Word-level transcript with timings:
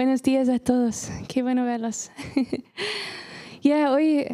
Buenos 0.00 0.22
días 0.22 0.48
a 0.48 0.58
todos. 0.58 1.10
Qué 1.28 1.42
bueno 1.42 1.62
verlos. 1.66 2.10
Ya, 3.62 3.92
hoy, 3.92 4.24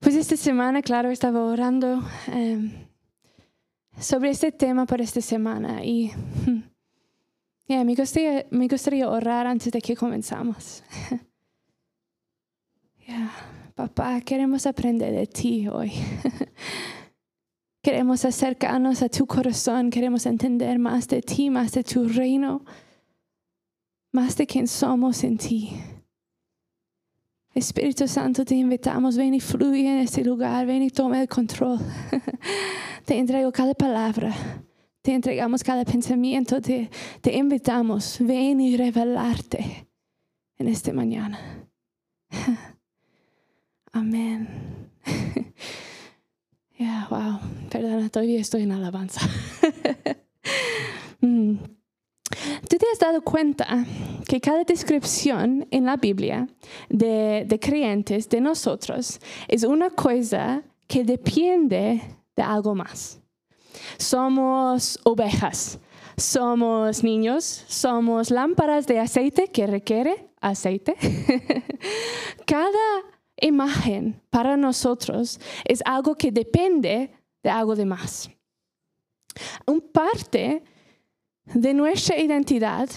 pues 0.00 0.16
esta 0.16 0.36
semana, 0.36 0.82
claro, 0.82 1.12
estaba 1.12 1.44
orando 1.44 2.02
em, 2.26 2.72
sobre 4.00 4.30
este 4.30 4.50
tema 4.50 4.86
para 4.86 5.04
esta 5.04 5.20
semana 5.20 5.84
y 5.84 6.10
ya, 7.68 7.84
me, 7.84 7.94
gustaría, 7.94 8.46
me 8.50 8.66
gustaría 8.66 9.08
orar 9.08 9.46
antes 9.46 9.70
de 9.70 9.80
que 9.80 9.94
comenzamos. 9.94 10.82
Ya, 13.06 13.30
papá, 13.76 14.20
queremos 14.22 14.66
aprender 14.66 15.12
de 15.12 15.28
ti 15.28 15.68
hoy. 15.68 15.92
Queremos 17.80 18.24
acercarnos 18.24 19.02
a 19.02 19.08
tu 19.08 19.24
corazón, 19.26 19.90
queremos 19.90 20.26
entender 20.26 20.80
más 20.80 21.06
de 21.06 21.22
ti, 21.22 21.48
más 21.48 21.70
de 21.70 21.84
tu 21.84 22.08
reino 22.08 22.64
más 24.12 24.36
de 24.36 24.46
quien 24.46 24.66
somos 24.66 25.24
en 25.24 25.36
ti. 25.38 25.72
Espíritu 27.54 28.06
Santo, 28.06 28.44
te 28.44 28.54
invitamos, 28.54 29.16
ven 29.16 29.34
y 29.34 29.40
fluye 29.40 29.86
en 29.86 29.98
este 29.98 30.24
lugar, 30.24 30.66
ven 30.66 30.82
y 30.82 30.90
toma 30.90 31.20
el 31.20 31.28
control. 31.28 31.78
te 33.04 33.18
entrego 33.18 33.50
cada 33.50 33.74
palabra, 33.74 34.32
te 35.02 35.14
entregamos 35.14 35.64
cada 35.64 35.84
pensamiento, 35.84 36.60
te, 36.60 36.88
invitamos, 37.32 38.18
ven 38.20 38.60
y 38.60 38.76
revelarte 38.76 39.88
en 40.58 40.68
esta 40.68 40.92
mañana. 40.92 41.38
Amén. 43.92 44.48
Ya, 46.78 47.06
wow, 47.10 47.38
perdona, 47.68 48.08
todavía 48.08 48.40
estoy 48.40 48.62
en 48.62 48.72
alabanza. 48.72 49.20
Mm. 51.20 51.56
¿Tú 52.68 52.76
te 52.76 52.86
has 52.92 52.98
dado 52.98 53.22
cuenta 53.22 53.84
que 54.28 54.40
cada 54.40 54.62
descripción 54.62 55.66
en 55.70 55.84
la 55.84 55.96
Biblia 55.96 56.46
de, 56.88 57.58
creyentes, 57.60 58.28
de 58.28 58.40
nosotros, 58.40 59.18
es 59.48 59.64
una 59.64 59.90
cosa 59.90 60.62
que 60.86 61.02
depende 61.02 62.00
de 62.36 62.42
algo 62.42 62.74
más? 62.74 63.20
Somos 63.98 64.98
ovejas, 65.02 65.80
somos 66.16 67.02
niños, 67.02 67.64
somos 67.66 68.30
lámparas 68.30 68.86
de 68.86 69.00
aceite 69.00 69.48
que 69.48 69.66
requiere 69.66 70.30
aceite. 70.40 70.94
cada 72.46 73.02
imagen 73.40 74.22
para 74.30 74.56
nosotros 74.56 75.40
es 75.64 75.82
algo 75.84 76.14
que 76.14 76.30
depende 76.30 77.10
de 77.42 77.50
algo 77.50 77.74
de 77.74 77.86
más. 77.86 78.30
Un 79.66 79.80
parte 79.80 80.62
de 81.54 81.74
nuestra 81.74 82.18
identidad 82.18 82.88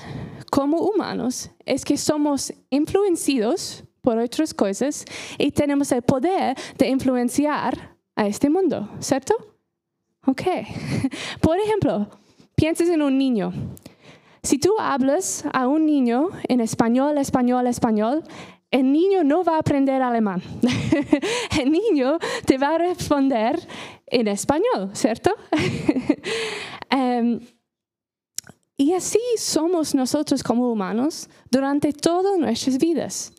como 0.52 0.78
humanos 0.82 1.50
es 1.66 1.84
que 1.84 1.98
somos 1.98 2.54
influenciados 2.70 3.84
por 4.02 4.18
otras 4.18 4.54
cosas 4.54 5.06
y 5.38 5.52
tenemos 5.52 5.92
el 5.92 6.02
poder 6.02 6.56
de 6.78 6.90
influenciar 6.90 7.96
a 8.16 8.28
este 8.28 8.50
mundo, 8.50 8.90
¿cierto? 9.00 9.34
Ok. 10.26 10.42
Por 11.42 11.58
ejemplo, 11.58 12.08
pienses 12.56 12.90
en 12.90 13.02
un 13.02 13.18
niño. 13.18 13.52
Si 14.44 14.60
tú 14.60 14.74
hablas 14.78 15.46
a 15.54 15.68
un 15.68 15.86
niño 15.86 16.30
en 16.48 16.60
español, 16.60 17.18
español, 17.18 17.66
español, 17.66 18.24
el 18.72 18.92
niño 18.92 19.24
no 19.24 19.44
va 19.44 19.56
a 19.56 19.60
aprender 19.60 20.02
alemán. 20.02 20.42
el 21.62 21.72
niño 21.72 22.18
te 22.46 22.58
va 22.58 22.76
a 22.76 22.78
responder 22.78 23.60
en 24.08 24.28
español, 24.28 24.92
¿cierto? 24.94 25.32
Em, 26.90 27.40
y 28.84 28.94
así 28.94 29.20
somos 29.38 29.96
nosotros 29.96 30.44
como 30.44 30.70
humanos 30.70 31.30
durante 31.50 31.94
todas 31.94 32.38
nuestras 32.38 32.78
vidas. 32.78 33.32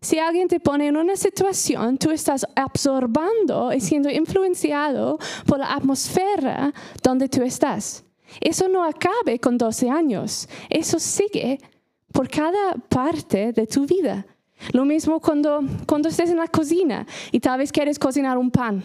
Si 0.00 0.20
alguien 0.20 0.46
te 0.46 0.60
pone 0.60 0.86
en 0.86 0.96
una 0.96 1.16
situación, 1.16 1.98
tú 1.98 2.12
estás 2.12 2.46
absorbando 2.54 3.72
y 3.72 3.80
siendo 3.80 4.08
influenciado 4.08 5.18
por 5.46 5.58
la 5.58 5.74
atmósfera 5.74 6.72
donde 7.02 7.28
tú 7.28 7.42
estás. 7.42 8.04
Eso 8.40 8.68
no 8.68 8.84
acabe 8.84 9.40
con 9.40 9.58
12 9.58 9.90
años, 9.90 10.48
eso 10.70 11.00
sigue 11.00 11.58
por 12.12 12.28
cada 12.28 12.74
parte 12.88 13.52
de 13.52 13.66
tu 13.66 13.84
vida. 13.84 14.24
Lo 14.72 14.84
mismo 14.84 15.18
cuando, 15.18 15.60
cuando 15.88 16.08
estés 16.08 16.30
en 16.30 16.36
la 16.36 16.46
cocina 16.46 17.04
y 17.32 17.40
tal 17.40 17.58
vez 17.58 17.72
quieres 17.72 17.98
cocinar 17.98 18.38
un 18.38 18.52
pan. 18.52 18.84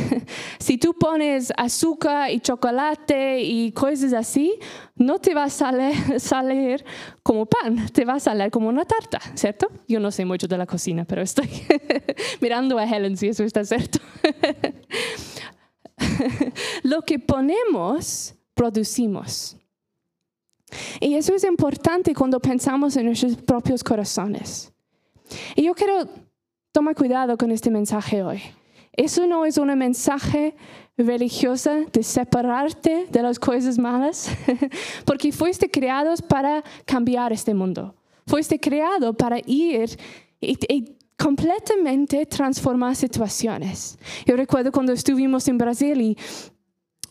si 0.58 0.78
tú 0.78 0.94
pones 0.94 1.52
azúcar 1.56 2.30
y 2.30 2.40
chocolate 2.40 3.40
y 3.42 3.72
cosas 3.72 4.12
así, 4.12 4.58
no 4.96 5.18
te 5.18 5.34
va 5.34 5.44
a 5.44 5.50
salir, 6.18 6.84
como 7.22 7.46
pan, 7.46 7.88
te 7.92 8.04
va 8.04 8.14
a 8.14 8.20
salir 8.20 8.50
como 8.50 8.68
una 8.68 8.84
tarta, 8.84 9.20
¿cierto? 9.34 9.68
Yo 9.88 10.00
no 10.00 10.10
sé 10.10 10.24
mucho 10.24 10.46
de 10.46 10.58
la 10.58 10.66
cocina, 10.66 11.04
pero 11.04 11.22
estoy 11.22 11.48
mirando 12.40 12.78
a 12.78 12.84
Helen 12.84 13.16
si 13.16 13.28
eso 13.28 13.44
está 13.44 13.64
cierto. 13.64 13.98
Lo 16.82 17.02
que 17.02 17.18
ponemos, 17.18 18.34
producimos. 18.54 19.56
Y 21.00 21.14
eso 21.14 21.34
es 21.34 21.44
importante 21.44 22.14
cuando 22.14 22.40
pensamos 22.40 22.96
en 22.96 23.06
nuestros 23.06 23.36
propios 23.36 23.84
corazones. 23.84 24.72
Y 25.54 25.64
yo 25.64 25.74
quiero 25.74 26.08
tomar 26.72 26.94
cuidado 26.94 27.36
con 27.36 27.50
este 27.50 27.70
mensaje 27.70 28.22
hoy. 28.22 28.42
Eso 28.92 29.26
no 29.26 29.46
es 29.46 29.56
un 29.56 29.76
mensaje 29.78 30.54
religioso 30.98 31.86
de 31.92 32.02
separarte 32.02 33.06
de 33.10 33.22
las 33.22 33.38
cosas 33.38 33.78
malas, 33.78 34.30
porque 35.06 35.32
fuiste 35.32 35.70
creados 35.70 36.20
para 36.20 36.62
cambiar 36.84 37.32
este 37.32 37.54
mundo. 37.54 37.94
Fuiste 38.26 38.60
creado 38.60 39.14
para 39.14 39.38
ir 39.46 39.98
y, 40.40 40.96
completamente 41.16 42.26
transformar 42.26 42.96
situaciones. 42.96 43.96
Yo 44.26 44.36
recuerdo 44.36 44.72
cuando 44.72 44.92
estuvimos 44.92 45.46
en 45.46 45.56
Brasil 45.56 46.00
y 46.00 46.16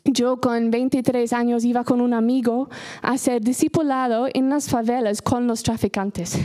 yo 0.03 0.41
con 0.41 0.69
23 0.69 1.31
años 1.31 1.63
iba 1.63 1.85
con 1.85 2.01
un 2.01 2.13
amigo 2.13 2.69
a 3.01 3.17
ser 3.17 3.41
discipulado 3.41 4.27
en 4.33 4.49
las 4.49 4.67
favelas 4.67 5.21
con 5.21 5.47
los 5.47 5.63
traficantes. 5.63 6.37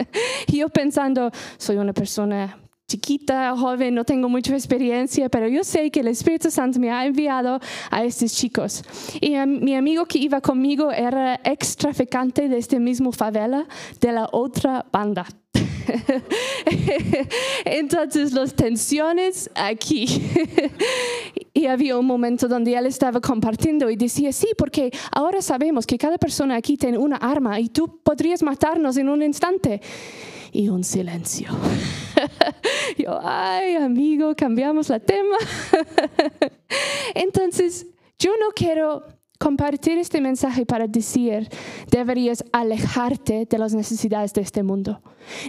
y 0.46 0.58
yo 0.58 0.68
pensando, 0.68 1.32
soy 1.56 1.78
una 1.78 1.92
persona 1.92 2.56
chiquita, 2.88 3.54
joven, 3.54 3.94
no 3.94 4.04
tengo 4.04 4.30
mucha 4.30 4.54
experiencia, 4.54 5.28
pero 5.28 5.46
yo 5.46 5.62
sé 5.62 5.90
que 5.90 6.00
el 6.00 6.08
Espíritu 6.08 6.50
Santo 6.50 6.80
me 6.80 6.90
ha 6.90 7.04
enviado 7.04 7.60
a 7.90 8.02
estos 8.02 8.32
chicos. 8.32 8.82
Y 9.20 9.36
mi 9.46 9.74
amigo 9.74 10.06
que 10.06 10.18
iba 10.18 10.40
conmigo 10.40 10.90
era 10.90 11.38
ex 11.44 11.76
traficante 11.76 12.48
de 12.48 12.56
este 12.56 12.80
mismo 12.80 13.12
favela, 13.12 13.66
de 14.00 14.12
la 14.12 14.26
otra 14.32 14.86
banda. 14.90 15.26
Entonces, 17.66 18.32
las 18.32 18.54
tensiones 18.54 19.50
aquí. 19.54 20.06
y 21.52 21.66
había 21.66 21.98
un 21.98 22.06
momento 22.06 22.48
donde 22.48 22.74
él 22.74 22.86
estaba 22.86 23.20
compartiendo 23.20 23.90
y 23.90 23.96
decía, 23.96 24.32
sí, 24.32 24.48
porque 24.56 24.90
ahora 25.12 25.42
sabemos 25.42 25.86
que 25.86 25.98
cada 25.98 26.16
persona 26.16 26.56
aquí 26.56 26.78
tiene 26.78 26.96
una 26.96 27.16
arma 27.16 27.60
y 27.60 27.68
tú 27.68 28.00
podrías 28.02 28.42
matarnos 28.42 28.96
en 28.96 29.10
un 29.10 29.22
instante 29.22 29.82
y 30.52 30.68
un 30.68 30.84
silencio. 30.84 31.48
Yo, 32.98 33.18
ay, 33.22 33.76
amigo, 33.76 34.34
cambiamos 34.34 34.88
la 34.88 34.98
tema. 35.00 35.36
Entonces, 37.14 37.86
yo 38.18 38.32
no 38.40 38.48
quiero 38.54 39.04
compartir 39.38 39.98
este 39.98 40.20
mensaje 40.20 40.66
para 40.66 40.86
decir, 40.88 41.48
deberías 41.90 42.44
alejarte 42.52 43.46
de 43.48 43.58
las 43.58 43.74
necesidades 43.74 44.32
de 44.32 44.40
este 44.40 44.62
mundo, 44.62 45.00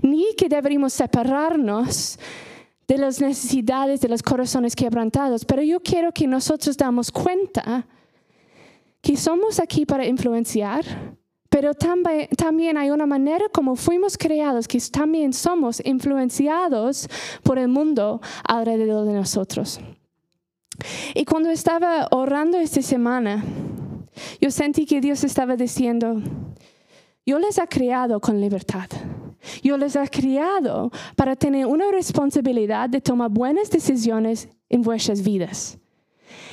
ni 0.04 0.36
que 0.38 0.48
deberíamos 0.48 0.94
separarnos 0.94 2.20
de 2.88 2.98
las 2.98 3.20
necesidades 3.20 4.02
de 4.02 4.10
los 4.10 4.22
corazones 4.22 4.76
quebrantados, 4.76 5.46
pero 5.46 5.62
yo 5.64 5.80
quiero 5.80 6.12
que 6.12 6.28
nosotros 6.28 6.78
damos 6.78 7.12
cuenta 7.12 7.88
que 9.02 9.16
somos 9.16 9.60
aquí 9.60 9.86
para 9.86 10.06
influenciar, 10.06 10.84
pero 11.60 11.74
también 11.74 12.78
hay 12.78 12.90
una 12.90 13.06
manera 13.06 13.48
como 13.52 13.76
fuimos 13.76 14.18
creados, 14.18 14.66
que 14.66 14.80
también 14.90 15.34
somos 15.34 15.82
influenciados 15.84 17.10
por 17.44 17.60
el 17.60 17.68
mundo 17.68 18.22
alrededor 18.46 19.06
de 19.06 19.12
nosotros. 19.12 19.82
Y 21.14 21.26
cuando 21.26 21.50
estaba 21.50 22.08
orando 22.12 22.58
esta 22.58 22.82
semana, 22.82 23.44
yo 24.40 24.50
sentí 24.52 24.86
que 24.86 25.02
Dios 25.02 25.26
estaba 25.26 25.58
diciendo, 25.58 26.22
yo 27.26 27.40
les 27.40 27.58
he 27.58 27.68
creado 27.68 28.22
con 28.22 28.40
libertad. 28.40 28.88
Yo 29.62 29.78
les 29.78 29.98
he 29.98 30.08
creado 30.08 30.92
para 31.18 31.36
tener 31.36 31.66
una 31.66 31.92
responsabilidad 31.92 32.90
de 32.90 33.02
tomar 33.02 33.32
buenas 33.32 33.70
decisiones 33.70 34.48
en 34.70 34.82
vuestras 34.82 35.22
vidas. 35.22 35.78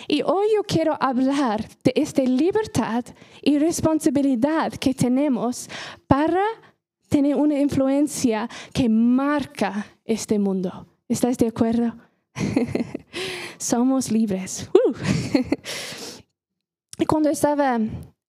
Y 0.08 0.22
hoy 0.22 0.46
yo 0.54 0.62
quiero 0.62 0.96
hablar 1.00 1.68
de 1.82 1.92
esta 1.96 2.22
libertad 2.22 3.04
y 3.42 3.58
responsabilidad 3.58 4.72
que 4.72 4.94
tenemos 4.94 5.68
para 6.06 6.42
tener 7.08 7.36
una 7.36 7.58
influencia 7.58 8.48
que 8.72 8.88
marca 8.88 9.86
este 10.04 10.38
mundo. 10.38 10.86
¿Estás 11.08 11.38
de 11.38 11.48
acuerdo? 11.48 11.94
Somos 13.58 14.10
libres. 14.10 14.68
Uh. 14.74 14.92
cuando 17.06 17.30
estaba 17.30 17.78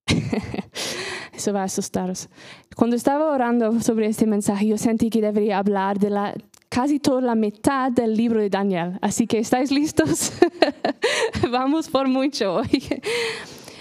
Eso 1.32 1.52
va 1.52 1.60
a 1.60 1.64
asustaros. 1.64 2.28
Cuando 2.76 2.96
estaba 2.96 3.32
orando 3.32 3.80
sobre 3.80 4.06
este 4.06 4.26
mensaje, 4.26 4.66
yo 4.66 4.78
sentí 4.78 5.10
que 5.10 5.20
debería 5.20 5.58
hablar 5.58 5.98
de 5.98 6.10
la, 6.10 6.34
casi 6.68 7.00
toda 7.00 7.20
la 7.20 7.34
mitad 7.34 7.90
del 7.90 8.14
libro 8.14 8.40
de 8.40 8.50
Daniel. 8.50 8.98
Así 9.00 9.26
que, 9.26 9.38
¿estáis 9.38 9.70
listos? 9.70 10.32
Vamos 11.50 11.88
por 11.88 12.08
mucho 12.08 12.56
hoy. 12.56 12.84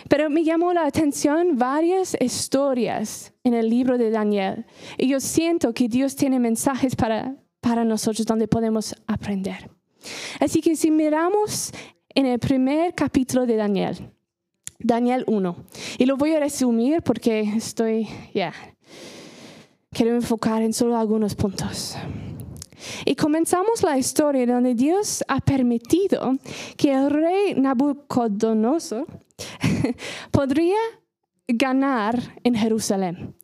Pero 0.09 0.29
me 0.29 0.43
llamó 0.43 0.73
la 0.73 0.85
atención 0.85 1.57
varias 1.57 2.15
historias 2.19 3.33
en 3.43 3.53
el 3.53 3.69
libro 3.69 3.97
de 3.97 4.09
Daniel. 4.09 4.65
Y 4.97 5.09
yo 5.09 5.19
siento 5.19 5.73
que 5.73 5.89
Dios 5.89 6.15
tiene 6.15 6.39
mensajes 6.39 6.95
para, 6.95 7.35
para 7.59 7.83
nosotros 7.83 8.25
donde 8.25 8.47
podemos 8.47 8.95
aprender. 9.05 9.69
Así 10.39 10.61
que 10.61 10.75
si 10.75 10.91
miramos 10.91 11.71
en 12.15 12.25
el 12.25 12.39
primer 12.39 12.93
capítulo 12.95 13.45
de 13.45 13.57
Daniel, 13.57 13.97
Daniel 14.79 15.23
1, 15.27 15.55
y 15.97 16.05
lo 16.05 16.15
voy 16.17 16.33
a 16.33 16.39
resumir 16.39 17.01
porque 17.01 17.41
estoy, 17.41 18.07
ya, 18.33 18.53
quiero 19.91 20.15
enfocar 20.15 20.61
en 20.61 20.71
solo 20.71 20.97
algunos 20.97 21.35
puntos. 21.35 21.97
Y 23.05 23.15
comenzamos 23.15 23.83
la 23.83 23.97
historia 23.97 24.45
donde 24.45 24.75
Dios 24.75 25.23
ha 25.27 25.39
permitido 25.39 26.33
que 26.75 26.93
el 26.93 27.09
rey 27.09 27.55
Nabucodonosor 27.55 29.05
podría 30.31 30.77
ganar 31.47 32.19
en 32.43 32.55
Jerusalén. 32.55 33.35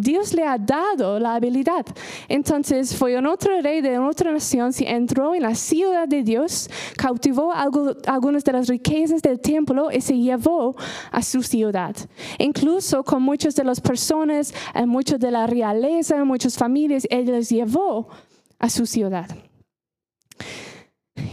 Dios 0.00 0.32
le 0.32 0.44
ha 0.44 0.56
dado 0.56 1.18
la 1.18 1.34
habilidad. 1.34 1.84
Entonces 2.28 2.94
fue 2.94 3.18
un 3.18 3.26
otro 3.26 3.60
rey 3.60 3.80
de 3.80 3.98
otra 3.98 4.30
nación, 4.30 4.72
se 4.72 4.88
entró 4.88 5.34
en 5.34 5.42
la 5.42 5.56
ciudad 5.56 6.06
de 6.06 6.22
Dios, 6.22 6.70
cautivó 6.96 7.52
algunas 7.52 8.44
de 8.44 8.52
las 8.52 8.68
riquezas 8.68 9.20
del 9.22 9.40
templo 9.40 9.90
y 9.90 10.00
se 10.00 10.16
llevó 10.16 10.76
a 11.10 11.20
su 11.20 11.42
ciudad. 11.42 11.96
Incluso 12.38 13.02
con 13.02 13.24
muchas 13.24 13.56
de 13.56 13.64
las 13.64 13.80
personas, 13.80 14.54
eh, 14.72 14.86
muchos 14.86 15.18
de 15.18 15.32
la 15.32 15.48
realeza, 15.48 16.24
muchas 16.24 16.56
familias, 16.56 17.04
él 17.10 17.26
les 17.26 17.48
llevó 17.48 18.08
a 18.58 18.68
su 18.68 18.86
ciudad. 18.86 19.28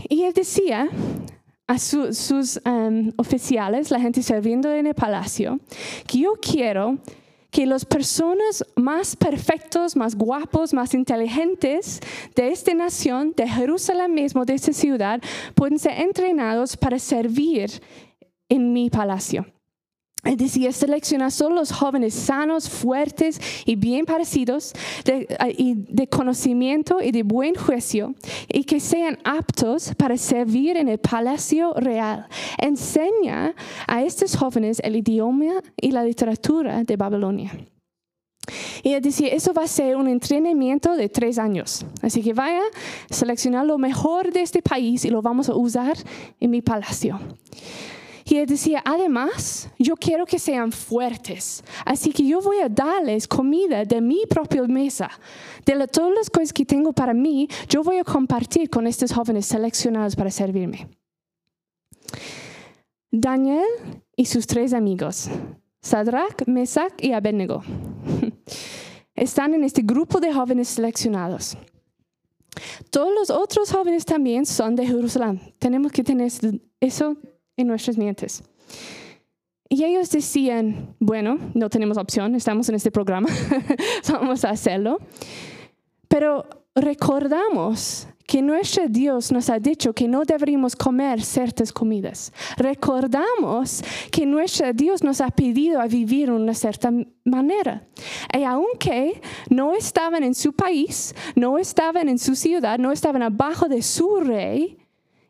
Y 0.10 0.24
él 0.24 0.34
decía 0.34 0.90
a 1.68 1.80
sus 1.80 2.62
em, 2.64 3.12
oficiales, 3.18 3.90
la 3.90 4.00
gente 4.00 4.22
sirviendo 4.22 4.72
en 4.72 4.88
el 4.88 4.94
palacio, 4.94 5.60
que 6.08 6.20
yo 6.20 6.34
quiero 6.40 7.00
que 7.50 7.66
las 7.66 7.86
personas 7.86 8.66
más 8.76 9.16
perfectos, 9.16 9.96
más 9.96 10.16
guapos, 10.16 10.74
más 10.74 10.94
inteligentes 10.94 12.02
de 12.36 12.50
esta 12.50 12.74
nación, 12.74 13.34
de 13.36 13.48
Jerusalén 13.48 14.14
mismo, 14.14 14.44
de 14.44 14.56
esta 14.56 14.74
ciudad, 14.74 15.22
pueden 15.56 15.80
ser 15.80 16.02
entrenados 16.02 16.76
para 16.76 17.00
servir 17.00 17.72
en 18.50 18.74
mi 18.74 18.90
palacio. 18.90 19.46
Es 20.26 20.38
decir, 20.38 20.74
selecciona 20.74 21.30
solo 21.30 21.56
los 21.56 21.72
jóvenes 21.72 22.16
sanos, 22.16 22.68
fuertes 22.68 23.40
y 23.66 23.76
bien 23.76 24.06
parecidos, 24.06 24.74
de, 25.06 25.28
y 25.56 25.76
de 25.76 26.08
conocimiento 26.08 26.98
y 27.02 27.12
de 27.12 27.22
buen 27.22 27.54
juicio, 27.54 28.16
y 28.52 28.64
que 28.64 28.80
sean 28.80 29.20
aptos 29.24 29.94
para 29.96 30.18
servir 30.18 30.78
en 30.78 30.90
el 30.90 30.98
palacio 30.98 31.74
real. 31.76 32.28
Enseña 32.58 33.54
a 33.88 34.04
estos 34.04 34.36
jóvenes 34.36 34.82
el 34.84 34.96
idioma 34.96 35.62
y 35.80 35.92
la 35.92 36.04
literatura 36.04 36.84
de 36.84 36.98
Babilonia. 36.98 37.52
Y 38.84 38.94
él 38.94 39.02
decía, 39.02 39.30
eso 39.30 39.54
va 39.54 39.64
a 39.64 39.68
ser 39.68 39.96
un 39.96 40.08
entrenamiento 40.08 40.96
de 40.96 41.10
tres 41.10 41.38
años. 41.38 41.86
Así 42.02 42.22
que 42.22 42.34
vaya, 42.34 42.62
seleccionar 43.10 43.66
lo 43.66 43.78
mejor 43.78 44.32
de 44.32 44.42
este 44.42 44.62
país 44.62 45.06
y 45.06 45.10
lo 45.10 45.22
vamos 45.22 45.50
a 45.50 45.56
usar 45.56 45.98
en 46.40 46.52
mi 46.52 46.62
palacio. 46.62 47.20
Y 48.28 48.38
él 48.38 48.48
decía, 48.48 48.82
además, 48.84 49.70
yo 49.78 49.96
quiero 49.96 50.26
que 50.26 50.40
sean 50.40 50.72
fuertes. 50.72 51.64
Así 51.86 52.12
que 52.12 52.26
yo 52.26 52.42
voy 52.42 52.58
a 52.58 52.68
darles 52.68 53.28
comida 53.28 53.86
de 53.86 54.02
mi 54.02 54.26
propia 54.28 54.64
mesa. 54.64 55.12
De 55.64 55.88
todas 55.88 56.12
las 56.16 56.32
cosas 56.32 56.52
que 56.52 56.66
tengo 56.66 56.92
para 56.92 57.14
mí, 57.14 57.48
yo 57.70 57.84
voy 57.84 57.98
a 58.00 58.04
compartir 58.04 58.68
con 58.72 58.88
estos 58.88 59.14
jóvenes 59.14 59.46
seleccionados 59.46 60.16
para 60.16 60.32
servirme. 60.32 60.90
Daniel 63.12 63.64
y 64.16 64.26
sus 64.26 64.48
tres 64.48 64.74
amigos, 64.74 65.30
Sadrach, 65.82 66.48
Mesach 66.48 66.94
y 67.00 67.12
Abednego, 67.12 67.64
están 69.16 69.54
en 69.54 69.64
este 69.64 69.84
grupo 69.84 70.20
de 70.20 70.34
jóvenes 70.34 70.70
seleccionados. 70.70 71.56
Todos 72.90 73.14
los 73.14 73.30
otros 73.30 73.72
jóvenes 73.72 74.04
también 74.04 74.48
son 74.48 74.76
de 74.76 74.88
Jerusalén. 74.88 75.54
Tenemos 75.60 75.92
que 75.92 76.04
tener 76.04 76.32
eso 76.80 77.18
en 77.58 77.68
nuestras 77.68 77.98
mentes. 77.98 78.44
Y 79.68 79.84
ellos 79.84 80.10
decían, 80.12 80.96
bueno, 81.00 81.38
no 81.54 81.70
tenemos 81.70 81.98
opción, 81.98 82.36
estamos 82.36 82.70
en 82.70 82.76
este 82.76 82.92
programa, 82.92 83.30
vamos 84.12 84.46
a 84.46 84.52
hacerlo. 84.52 85.00
Pero 86.08 86.46
recordamos 86.76 88.08
que 88.28 88.42
nuestro 88.42 88.88
Dios 88.88 89.32
nos 89.32 89.50
ha 89.50 89.60
dicho 89.60 89.94
que 89.94 90.08
no 90.08 90.24
deberíamos 90.24 90.76
comer 90.76 91.22
ciertas 91.22 91.72
comidas. 91.72 92.32
Recordamos 92.58 93.84
que 94.12 94.26
nuestro 94.26 94.74
Dios 94.74 95.04
nos 95.04 95.22
ha 95.22 95.30
pedido 95.30 95.80
a 95.80 95.88
vivir 95.88 96.30
de 96.30 96.36
una 96.36 96.54
cierta 96.54 96.92
manera. 97.24 97.88
Y 98.34 98.44
aunque 98.44 99.22
no 99.50 99.74
estaban 99.74 100.24
en 100.24 100.34
su 100.34 100.54
país, 100.54 101.14
no 101.36 101.58
estaban 101.58 102.10
en 102.10 102.18
su 102.18 102.36
ciudad, 102.36 102.80
no 102.80 102.92
estaban 102.92 103.22
abajo 103.22 103.68
de 103.68 103.82
su 103.82 104.20
rey, 104.22 104.78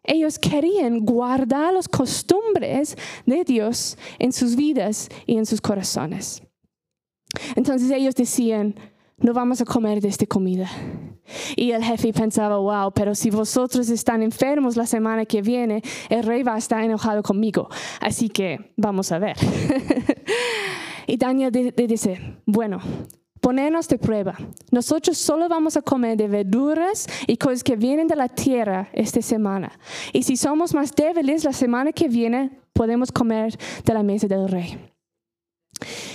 ellos 0.06 0.40
querían 0.40 1.00
guardar 1.00 1.74
las 1.74 1.88
costumbres 1.88 2.98
de 3.26 3.44
Dios 3.44 3.98
en 4.20 4.32
sus 4.32 4.56
vidas 4.56 5.10
y 5.26 5.38
en 5.38 5.46
sus 5.46 5.62
corazones. 5.62 6.42
Entonces 7.56 7.92
ellos 7.92 8.16
decían, 8.16 8.76
no 9.18 9.34
vamos 9.34 9.62
a 9.62 9.66
comer 9.66 10.02
de 10.02 10.10
esta 10.10 10.26
comida. 10.26 10.70
Y 11.56 11.72
el 11.72 11.84
jefe 11.84 12.14
pensaba, 12.14 12.58
wow, 12.58 12.92
pero 12.94 13.16
si 13.16 13.30
vosotros 13.30 13.90
están 13.90 14.22
enfermos 14.22 14.76
la 14.76 14.86
semana 14.86 15.26
que 15.26 15.42
viene, 15.42 15.82
el 16.10 16.24
rey 16.24 16.44
va 16.44 16.56
a 16.56 16.58
estar 16.58 16.84
enojado 16.84 17.24
conmigo. 17.24 17.68
Así 18.00 18.30
que 18.30 18.74
vamos 18.78 19.12
a 19.12 19.20
ver. 19.20 19.36
y 21.08 21.18
Daniel 21.18 21.52
dice, 21.52 22.38
bueno, 22.46 22.80
ponernos 23.46 23.88
de 23.88 24.00
prueba. 24.00 24.36
Nosotros 24.72 25.20
solo 25.20 25.48
vamos 25.48 25.78
a 25.78 25.84
comer 25.84 26.18
de 26.18 26.28
verduras 26.28 27.06
y 27.28 27.38
cosas 27.38 27.64
que 27.64 27.76
vienen 27.76 28.08
de 28.08 28.16
la 28.16 28.28
tierra 28.28 28.90
esta 28.92 29.22
semana. 29.22 29.72
Y 30.14 30.24
si 30.24 30.36
somos 30.36 30.74
más 30.74 30.96
débiles, 30.96 31.44
la 31.44 31.54
semana 31.54 31.92
que 31.92 32.08
viene 32.08 32.50
podemos 32.74 33.12
comer 33.12 33.56
de 33.86 33.94
la 33.94 34.02
mesa 34.02 34.26
del 34.26 34.50
rey. 34.50 34.80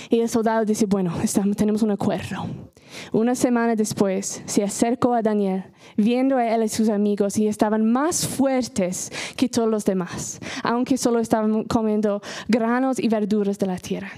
Y 0.09 0.19
el 0.19 0.27
soldado 0.27 0.65
dice, 0.65 0.85
bueno, 0.87 1.13
estamos, 1.23 1.55
tenemos 1.55 1.81
un 1.83 1.91
acuerdo. 1.91 2.45
Una 3.13 3.33
semana 3.33 3.77
después 3.77 4.43
se 4.45 4.61
acercó 4.61 5.13
a 5.13 5.21
Daniel, 5.21 5.63
viendo 5.95 6.35
a 6.35 6.45
él 6.45 6.63
y 6.63 6.67
sus 6.67 6.89
amigos, 6.89 7.37
y 7.37 7.47
estaban 7.47 7.89
más 7.89 8.27
fuertes 8.27 9.09
que 9.37 9.47
todos 9.47 9.69
los 9.69 9.85
demás, 9.85 10.41
aunque 10.63 10.97
solo 10.97 11.19
estaban 11.19 11.63
comiendo 11.63 12.21
granos 12.49 12.99
y 12.99 13.07
verduras 13.07 13.57
de 13.57 13.67
la 13.67 13.77
tierra. 13.77 14.11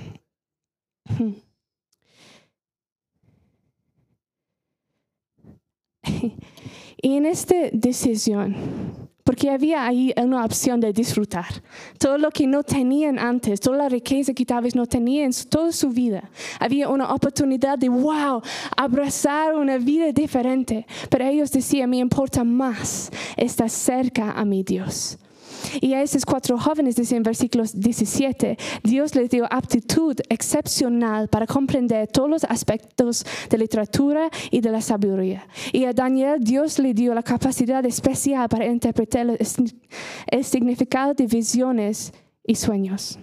Y 7.05 7.17
en 7.17 7.25
esta 7.25 7.55
decisión, 7.74 8.55
porque 9.25 9.50
había 9.50 9.86
ahí 9.86 10.13
una 10.15 10.45
opción 10.45 10.79
de 10.79 10.93
disfrutar. 10.93 11.62
Todo 11.98 12.17
lo 12.17 12.29
que 12.29 12.48
no 12.48 12.63
tenían 12.63 13.19
antes, 13.19 13.60
toda 13.60 13.75
la 13.75 13.89
riqueza 13.89 14.33
que 14.33 14.45
tal 14.45 14.63
vez 14.63 14.74
no 14.74 14.86
tenían 14.86 15.31
toda 15.50 15.72
su 15.72 15.89
vida. 15.89 16.29
Había 16.60 16.88
una 16.88 17.13
oportunidad 17.13 17.77
de, 17.77 17.89
wow, 17.89 18.41
abrazar 18.77 19.55
una 19.55 19.77
vida 19.77 20.13
diferente. 20.13 20.86
Pero 21.10 21.25
ellos 21.25 21.51
decían, 21.51 21.89
me 21.89 21.98
importa 21.98 22.45
más 22.45 23.12
estar 23.36 23.69
cerca 23.69 24.31
a 24.31 24.45
mi 24.45 24.63
Dios. 24.63 25.17
Y 25.82 25.93
a 25.93 26.01
esos 26.01 26.25
cuatro 26.25 26.58
jóvenes, 26.58 26.96
dice 26.96 27.15
en 27.15 27.24
versículos 27.24 27.79
17, 27.79 28.58
Dios 28.84 29.15
les 29.15 29.29
dio 29.29 29.46
aptitud 29.51 30.15
excepcional 30.29 31.27
para 31.27 31.48
comprender 31.48 32.08
todos 32.08 32.29
los 32.29 32.43
aspectos 32.43 33.25
de 33.50 33.58
literatura 33.58 34.29
y 34.51 34.62
de 34.62 34.72
la 34.72 34.82
sabiduría. 34.82 35.48
Y 35.72 35.86
a 35.86 35.93
Daniel 35.93 36.39
Dios 36.39 36.79
le 36.79 36.93
dio 36.93 37.13
la 37.13 37.24
capacidad 37.24 37.86
especial 37.86 38.50
para 38.50 38.65
interpretar 38.65 39.27
el 40.27 40.43
significado 40.43 41.13
de 41.13 41.27
visiones 41.27 42.13
y 42.46 42.55
sueños. 42.55 43.20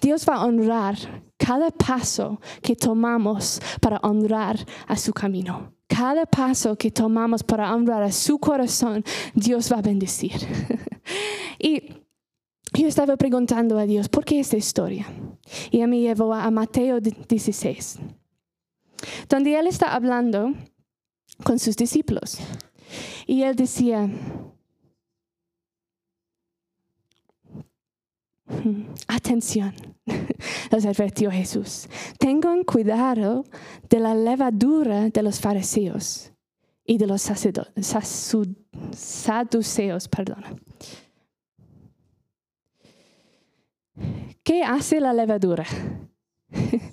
Dios 0.00 0.26
va 0.28 0.36
a 0.36 0.44
honrar 0.44 0.96
cada 1.38 1.70
paso 1.70 2.40
que 2.62 2.76
tomamos 2.76 3.60
para 3.80 3.98
honrar 4.02 4.58
a 4.86 4.96
su 4.96 5.12
camino 5.12 5.72
cada 5.94 6.24
paso 6.24 6.74
que 6.76 6.90
tomamos 6.90 7.42
para 7.42 7.74
honrar 7.74 8.02
a 8.02 8.12
su 8.12 8.38
corazón, 8.38 9.04
Dios 9.34 9.70
va 9.70 9.78
a 9.78 9.82
bendecir. 9.82 10.32
y 11.58 11.82
yo 12.72 12.88
estaba 12.88 13.16
preguntando 13.18 13.78
a 13.78 13.84
Dios, 13.84 14.08
¿por 14.08 14.24
qué 14.24 14.40
esta 14.40 14.56
historia? 14.56 15.06
Y 15.70 15.80
él 15.80 15.88
me 15.88 16.00
llevó 16.00 16.32
a 16.32 16.50
Mateo 16.50 16.98
16, 17.00 17.98
donde 19.28 19.58
él 19.58 19.66
está 19.66 19.94
hablando 19.94 20.54
con 21.44 21.58
sus 21.58 21.76
discípulos. 21.76 22.38
Y 23.26 23.42
él 23.42 23.54
decía, 23.54 24.08
Atención, 29.08 29.74
los 30.70 30.84
advirtió 30.84 31.30
Jesús. 31.30 31.88
Tengan 32.18 32.64
cuidado 32.64 33.44
de 33.88 34.00
la 34.00 34.14
levadura 34.14 35.08
de 35.10 35.22
los 35.22 35.40
fariseos 35.40 36.32
y 36.84 36.98
de 36.98 37.06
los 37.06 37.22
saduceos. 38.92 40.08
Perdón. 40.08 40.60
¿Qué 44.42 44.64
hace 44.64 45.00
la 45.00 45.12
levadura? 45.12 45.64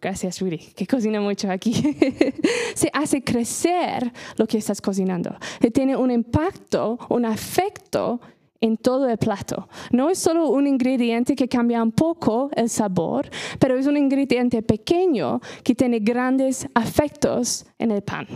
Gracias, 0.00 0.40
Rudy, 0.40 0.58
que 0.58 0.86
cocina 0.86 1.20
mucho 1.20 1.50
aquí. 1.50 1.74
Se 2.74 2.90
hace 2.92 3.22
crecer 3.22 4.12
lo 4.36 4.46
que 4.46 4.58
estás 4.58 4.80
cocinando. 4.80 5.36
Tiene 5.72 5.96
un 5.96 6.10
impacto, 6.10 6.98
un 7.08 7.24
efecto 7.24 8.20
en 8.60 8.76
todo 8.76 9.08
el 9.08 9.18
plato. 9.18 9.68
No 9.92 10.10
es 10.10 10.18
solo 10.18 10.48
un 10.48 10.66
ingrediente 10.66 11.36
que 11.36 11.48
cambia 11.48 11.82
un 11.82 11.92
poco 11.92 12.50
el 12.54 12.68
sabor, 12.68 13.28
pero 13.58 13.76
es 13.76 13.86
un 13.86 13.96
ingrediente 13.96 14.62
pequeño 14.62 15.40
que 15.62 15.74
tiene 15.74 16.00
grandes 16.00 16.66
efectos 16.74 17.66
en 17.78 17.90
el 17.90 18.02
pan. 18.02 18.26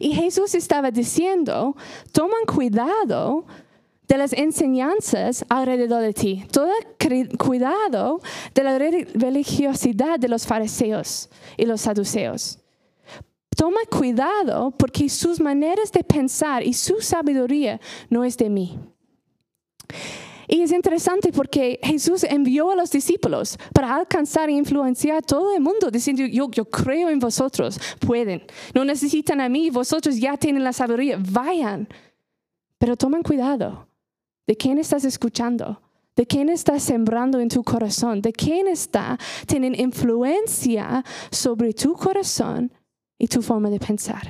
Y 0.00 0.14
Jesús 0.14 0.54
estaba 0.54 0.90
diciendo, 0.90 1.76
toman 2.12 2.44
cuidado 2.46 3.44
de 4.08 4.16
las 4.16 4.32
enseñanzas 4.32 5.44
alrededor 5.48 6.02
de 6.02 6.12
ti. 6.12 6.44
Todo 6.50 6.70
cuidado 7.38 8.20
de 8.54 8.62
la 8.62 8.78
religiosidad 8.78 10.18
de 10.18 10.28
los 10.28 10.46
fariseos 10.46 11.28
y 11.56 11.66
los 11.66 11.80
saduceos. 11.80 12.60
Toma 13.56 13.80
cuidado 13.90 14.70
porque 14.70 15.08
sus 15.08 15.40
maneras 15.40 15.90
de 15.90 16.04
pensar 16.04 16.62
y 16.62 16.74
su 16.74 17.00
sabiduría 17.00 17.80
no 18.10 18.22
es 18.22 18.36
de 18.36 18.50
mí. 18.50 18.78
Y 20.46 20.60
es 20.60 20.70
interesante 20.70 21.32
porque 21.32 21.80
Jesús 21.82 22.22
envió 22.22 22.70
a 22.70 22.76
los 22.76 22.90
discípulos 22.90 23.58
para 23.72 23.96
alcanzar 23.96 24.50
e 24.50 24.52
influenciar 24.52 25.16
a 25.16 25.22
todo 25.22 25.54
el 25.54 25.62
mundo, 25.62 25.90
diciendo, 25.90 26.24
yo, 26.26 26.50
yo 26.50 26.66
creo 26.66 27.08
en 27.08 27.18
vosotros, 27.18 27.80
pueden, 27.98 28.42
no 28.74 28.84
necesitan 28.84 29.40
a 29.40 29.48
mí, 29.48 29.70
vosotros 29.70 30.18
ya 30.20 30.36
tienen 30.36 30.62
la 30.62 30.74
sabiduría, 30.74 31.18
vayan. 31.18 31.88
Pero 32.78 32.96
tomen 32.96 33.22
cuidado 33.22 33.88
de 34.46 34.54
quién 34.54 34.78
estás 34.78 35.04
escuchando, 35.04 35.80
de 36.14 36.26
quién 36.26 36.50
estás 36.50 36.82
sembrando 36.82 37.40
en 37.40 37.48
tu 37.48 37.64
corazón, 37.64 38.20
de 38.20 38.32
quién 38.32 38.68
está 38.68 39.18
teniendo 39.46 39.80
influencia 39.82 41.02
sobre 41.30 41.72
tu 41.72 41.94
corazón 41.94 42.70
y 43.18 43.28
tu 43.28 43.42
forma 43.42 43.70
de 43.70 43.78
pensar. 43.78 44.26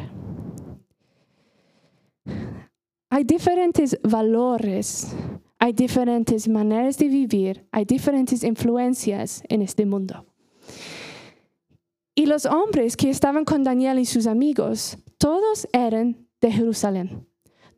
Hay 3.11 3.25
diferentes 3.25 3.99
valores, 4.03 5.15
hay 5.59 5.73
diferentes 5.73 6.49
maneras 6.49 6.99
de 6.99 7.09
vivir, 7.09 7.67
hay 7.73 7.85
diferentes 7.85 8.43
influencias 8.43 9.43
en 9.49 9.63
este 9.63 9.87
mundo. 9.87 10.27
Y 12.15 12.27
los 12.27 12.47
hombres 12.47 12.97
que 12.97 13.11
estaban 13.11 13.45
con 13.45 13.63
Daniel 13.63 13.99
y 13.99 14.05
sus 14.05 14.27
amigos, 14.27 14.99
todos 15.19 15.69
eran 15.73 16.27
de 16.41 16.51
Jerusalén. 16.51 17.27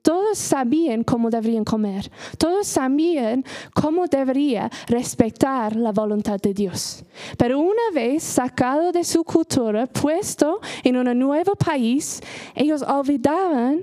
Todos 0.03 0.39
sabían 0.39 1.05
cómo 1.05 1.31
deberían 1.31 1.65
comer. 1.65 2.11
Todos 2.37 2.67
sabían 2.67 3.45
cómo 3.75 4.07
debería 4.07 4.71
respetar 4.87 5.77
la 5.77 5.93
voluntad 5.93 6.41
de 6.41 6.55
Dios. 6.55 7.05
Pero 7.37 7.59
una 7.59 7.91
vez 7.95 8.23
sacado 8.23 8.93
de 8.93 9.05
su 9.05 9.25
cultura, 9.25 9.87
puesto 9.87 10.61
en 10.83 10.97
un 10.97 11.19
nuevo 11.19 11.55
país, 11.55 12.21
ellos 12.55 12.83
olvidaban 12.83 13.83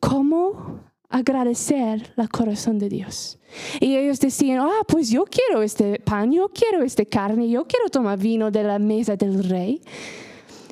cómo 0.00 0.80
agradecer 1.08 2.12
el 2.16 2.28
corazón 2.28 2.78
de 2.78 2.88
Dios. 2.88 3.38
Y 3.80 3.96
ellos 3.96 4.20
decían, 4.20 4.60
ah, 4.60 4.82
pues 4.86 5.08
yo 5.10 5.24
quiero 5.24 5.62
este 5.62 5.98
pan, 6.00 6.30
yo 6.32 6.48
quiero 6.50 6.82
este 6.82 7.06
carne, 7.06 7.48
yo 7.48 7.64
quiero 7.66 7.88
tomar 7.88 8.18
vino 8.18 8.50
de 8.50 8.62
la 8.62 8.78
mesa 8.78 9.16
del 9.16 9.42
rey. 9.44 9.80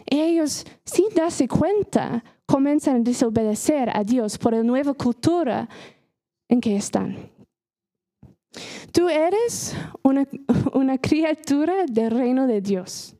Ellos, 0.07 0.65
sin 0.85 1.09
darse 1.15 1.49
cuenta, 1.49 2.23
comienzan 2.47 2.97
a 2.97 3.01
desobedecer 3.01 3.91
a 3.95 4.05
Dios 4.05 4.39
por 4.39 4.53
la 4.53 4.63
nueva 4.63 4.95
cultura 4.95 5.69
en 6.49 6.61
que 6.61 6.77
están. 6.77 7.31
Tú 8.93 9.09
eres 9.09 9.77
una, 10.03 10.27
una 10.73 10.99
criatura 10.99 11.85
del 11.87 12.11
reino 12.11 12.47
de 12.47 12.61
Dios. 12.61 13.15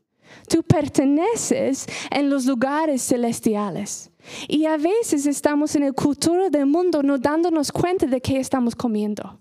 Tú 0.47 0.63
perteneces 0.63 1.87
en 2.09 2.29
los 2.29 2.45
lugares 2.45 3.01
celestiales. 3.01 4.09
Y 4.47 4.65
a 4.65 4.77
veces 4.77 5.25
estamos 5.25 5.75
en 5.75 5.83
la 5.83 5.91
cultura 5.91 6.49
del 6.49 6.65
mundo 6.65 7.03
no 7.03 7.17
dándonos 7.17 7.71
cuenta 7.71 8.05
de 8.05 8.21
qué 8.21 8.39
estamos 8.39 8.75
comiendo. 8.75 9.39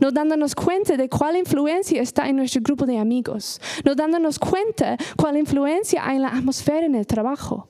No 0.00 0.10
dándonos 0.10 0.54
cuenta 0.54 0.96
de 0.96 1.08
cuál 1.08 1.36
influencia 1.36 2.02
está 2.02 2.28
en 2.28 2.36
nuestro 2.36 2.62
grupo 2.62 2.86
de 2.86 2.98
amigos. 2.98 3.60
No 3.84 3.94
dándonos 3.94 4.38
cuenta 4.38 4.96
cuál 5.16 5.36
influencia 5.36 6.06
hay 6.06 6.16
en 6.16 6.22
la 6.22 6.28
atmósfera 6.28 6.86
en 6.86 6.94
el 6.94 7.06
trabajo. 7.06 7.68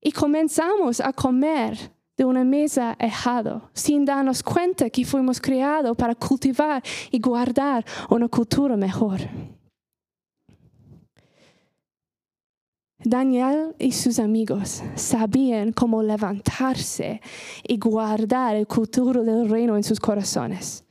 Y 0.00 0.12
comenzamos 0.12 1.00
a 1.00 1.12
comer 1.12 1.92
de 2.16 2.24
una 2.24 2.44
mesa 2.44 2.96
ejado, 2.98 3.70
sin 3.72 4.04
darnos 4.04 4.42
cuenta 4.42 4.90
que 4.90 5.04
fuimos 5.04 5.40
creados 5.40 5.96
para 5.96 6.14
cultivar 6.14 6.82
y 7.10 7.18
guardar 7.18 7.84
una 8.10 8.28
cultura 8.28 8.76
mejor. 8.76 9.20
Daniel 13.02 13.74
y 13.78 13.92
sus 13.92 14.18
amigos 14.18 14.82
sabían 14.94 15.72
cómo 15.72 16.02
levantarse 16.02 17.22
y 17.66 17.78
guardar 17.78 18.56
el 18.56 18.66
cultura 18.66 19.22
del 19.22 19.48
reino 19.48 19.76
en 19.76 19.82
sus 19.82 19.98
corazones. 19.98 20.84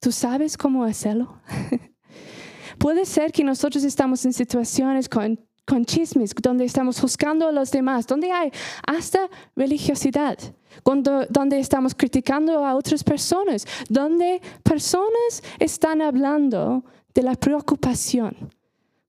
¿Tú 0.00 0.12
sabes 0.12 0.56
cómo 0.56 0.84
hacerlo? 0.84 1.40
Puede 2.78 3.04
ser 3.04 3.32
que 3.32 3.42
nosotros 3.42 3.82
estamos 3.84 4.24
en 4.24 4.32
situaciones 4.32 5.08
con 5.08 5.38
con 5.68 5.84
chismes, 5.84 6.34
donde 6.34 6.64
estamos 6.64 6.98
juzgando 6.98 7.46
a 7.46 7.52
los 7.52 7.70
demás, 7.70 8.06
donde 8.06 8.32
hay 8.32 8.50
hasta 8.86 9.28
religiosidad, 9.54 10.38
cuando, 10.82 11.26
donde 11.26 11.60
estamos 11.60 11.94
criticando 11.94 12.64
a 12.64 12.74
otras 12.74 13.04
personas, 13.04 13.66
donde 13.88 14.40
personas 14.62 15.42
están 15.58 16.00
hablando 16.00 16.84
de 17.14 17.22
la 17.22 17.34
preocupación, 17.34 18.34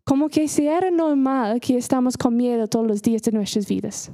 como 0.03 0.27
que 0.27 0.47
si 0.49 0.67
era 0.67 0.91
normal 0.91 1.61
que 1.61 1.77
estamos 1.77 2.17
con 2.17 2.35
miedo 2.35 2.67
todos 2.67 2.85
los 2.85 3.01
días 3.01 3.21
de 3.21 3.31
nuestras 3.31 3.65
vidas. 3.65 4.11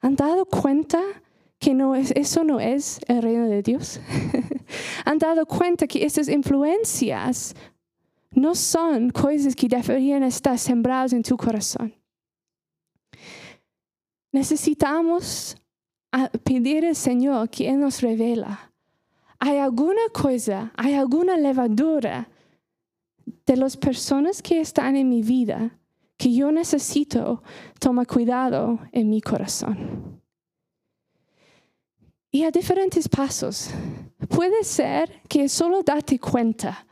¿Han 0.00 0.14
dado 0.14 0.44
cuenta 0.44 1.00
que 1.58 1.74
no 1.74 1.94
es, 1.94 2.10
eso 2.12 2.44
no 2.44 2.60
es 2.60 3.00
el 3.08 3.22
reino 3.22 3.48
de 3.48 3.62
Dios? 3.62 4.00
¿Han 5.04 5.18
dado 5.18 5.46
cuenta 5.46 5.86
que 5.86 6.04
esas 6.04 6.28
influencias 6.28 7.54
no 8.36 8.54
son 8.54 9.10
cosas 9.10 9.56
que 9.56 9.66
deberían 9.66 10.22
estar 10.22 10.58
sembradas 10.58 11.14
en 11.14 11.22
tu 11.22 11.36
corazón. 11.36 11.94
Necesitamos 14.30 15.56
pedir 16.44 16.84
al 16.84 16.94
Señor 16.94 17.48
que 17.48 17.68
Él 17.68 17.80
nos 17.80 18.02
revela. 18.02 18.72
¿Hay 19.38 19.56
alguna 19.56 20.02
cosa, 20.12 20.70
hay 20.76 20.94
alguna 20.94 21.38
levadura 21.38 22.28
de 23.46 23.56
las 23.56 23.76
personas 23.76 24.42
que 24.42 24.60
están 24.60 24.96
en 24.96 25.08
mi 25.08 25.22
vida 25.22 25.78
que 26.18 26.32
yo 26.32 26.52
necesito 26.52 27.42
tomar 27.78 28.06
cuidado 28.06 28.78
en 28.92 29.08
mi 29.08 29.22
corazón? 29.22 30.20
Y 32.36 32.44
a 32.44 32.50
diferentes 32.50 33.08
pasos. 33.08 33.70
Puede 34.28 34.62
ser 34.62 35.22
que 35.26 35.48
solo 35.48 35.82
date 35.82 36.18
cuenta 36.18 36.86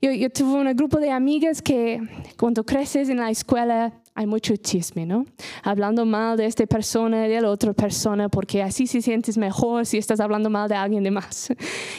yo, 0.00 0.30
tuve 0.30 0.60
un 0.68 0.76
grupo 0.76 0.98
de 0.98 1.12
amigas 1.12 1.62
que 1.62 2.00
cuando 2.36 2.66
creces 2.66 3.08
en 3.08 3.18
la 3.18 3.30
escuela 3.30 3.92
hay 4.16 4.26
mucho 4.26 4.56
chisme, 4.56 5.06
¿no? 5.06 5.26
Hablando 5.62 6.04
mal 6.04 6.36
de 6.36 6.46
esta 6.46 6.66
persona 6.66 7.22
de 7.22 7.40
la 7.40 7.50
otra 7.50 7.72
persona, 7.72 8.28
porque 8.28 8.64
así 8.64 8.88
se 8.88 9.00
sientes 9.00 9.38
mejor 9.38 9.86
si 9.86 9.98
estás 9.98 10.18
hablando 10.18 10.50
mal 10.50 10.68
de 10.68 10.74
alguien 10.74 11.04
de 11.04 11.12
más. 11.12 11.52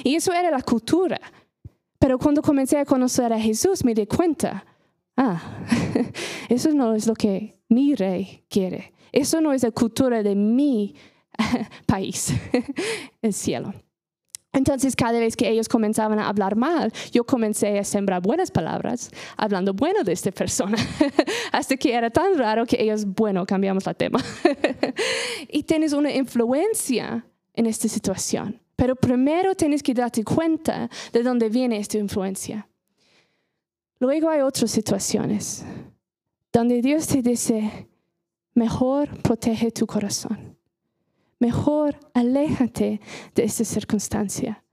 Y 0.04 0.16
eso 0.16 0.34
era 0.34 0.52
la 0.52 0.62
cultura. 0.62 1.22
Pero 1.98 2.20
cuando 2.20 2.42
comencé 2.42 2.78
a 2.78 2.84
conocer 2.84 3.32
a 3.32 3.40
Jesús, 3.40 3.86
me 3.86 3.94
di 3.94 4.06
cuenta, 4.06 4.66
ah, 5.16 5.42
eso 6.50 6.72
no 6.74 6.94
es 6.94 7.08
lo 7.08 7.14
que 7.14 7.58
mi 7.70 7.96
rey 7.96 8.44
quiere. 8.50 8.92
Eso 9.14 9.40
no 9.40 9.54
es 9.54 9.64
la 9.64 9.72
cultura 9.72 10.22
de 10.24 10.36
mi 10.36 10.94
país, 11.86 12.34
el 13.22 13.34
cielo. 13.34 13.74
Entonces, 14.56 14.96
cada 14.96 15.20
vez 15.20 15.36
que 15.36 15.50
ellos 15.50 15.68
comenzaban 15.68 16.18
a 16.18 16.30
hablar 16.30 16.56
mal, 16.56 16.94
yo 17.12 17.26
comencé 17.26 17.78
a 17.78 17.84
sembrar 17.84 18.22
buenas 18.22 18.52
palabras, 18.52 19.12
hablando 19.36 19.74
bueno 19.74 20.04
de 20.04 20.14
esta 20.14 20.32
persona, 20.32 20.78
hasta 21.52 21.76
que 21.76 21.94
era 21.94 22.10
tan 22.10 22.38
raro 22.38 22.66
que 22.66 22.82
ellos, 22.82 23.06
bueno, 23.06 23.46
cambiamos 23.46 23.86
la 23.86 23.94
tema. 23.94 24.20
y 25.50 25.64
tienes 25.64 25.92
una 25.92 26.10
influencia 26.10 27.26
en 27.54 27.66
esta 27.66 27.90
situación, 27.90 28.62
pero 28.78 28.96
primero 28.96 29.56
tienes 29.56 29.84
que 29.84 29.94
darte 29.94 30.24
cuenta 30.24 30.90
de 31.12 31.22
dónde 31.22 31.50
viene 31.50 31.78
esta 31.78 31.98
influencia. 31.98 32.66
Luego 34.00 34.30
hay 34.30 34.40
otras 34.40 34.72
situaciones 34.72 35.66
donde 36.54 36.82
Dios 36.82 37.08
te 37.08 37.22
dice, 37.22 37.90
mejor 38.54 39.10
protege 39.22 39.72
tu 39.72 39.86
corazón 39.86 40.55
mejor 41.40 41.98
aléjate 42.14 43.00
de 43.34 43.44
esta 43.44 43.64
circunstancia. 43.64 44.64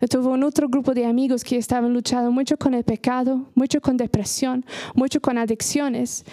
Yo 0.00 0.08
tuve 0.08 0.28
un 0.28 0.44
otro 0.44 0.68
grupo 0.68 0.92
de 0.92 1.06
amigos 1.06 1.42
que 1.42 1.56
estaban 1.56 1.92
luchando 1.94 2.30
mucho 2.30 2.58
con 2.58 2.74
el 2.74 2.84
pecado, 2.84 3.50
mucho 3.54 3.80
con 3.80 3.96
depresión, 3.96 4.64
mucho 4.94 5.20
con 5.20 5.38
adicciones. 5.38 6.24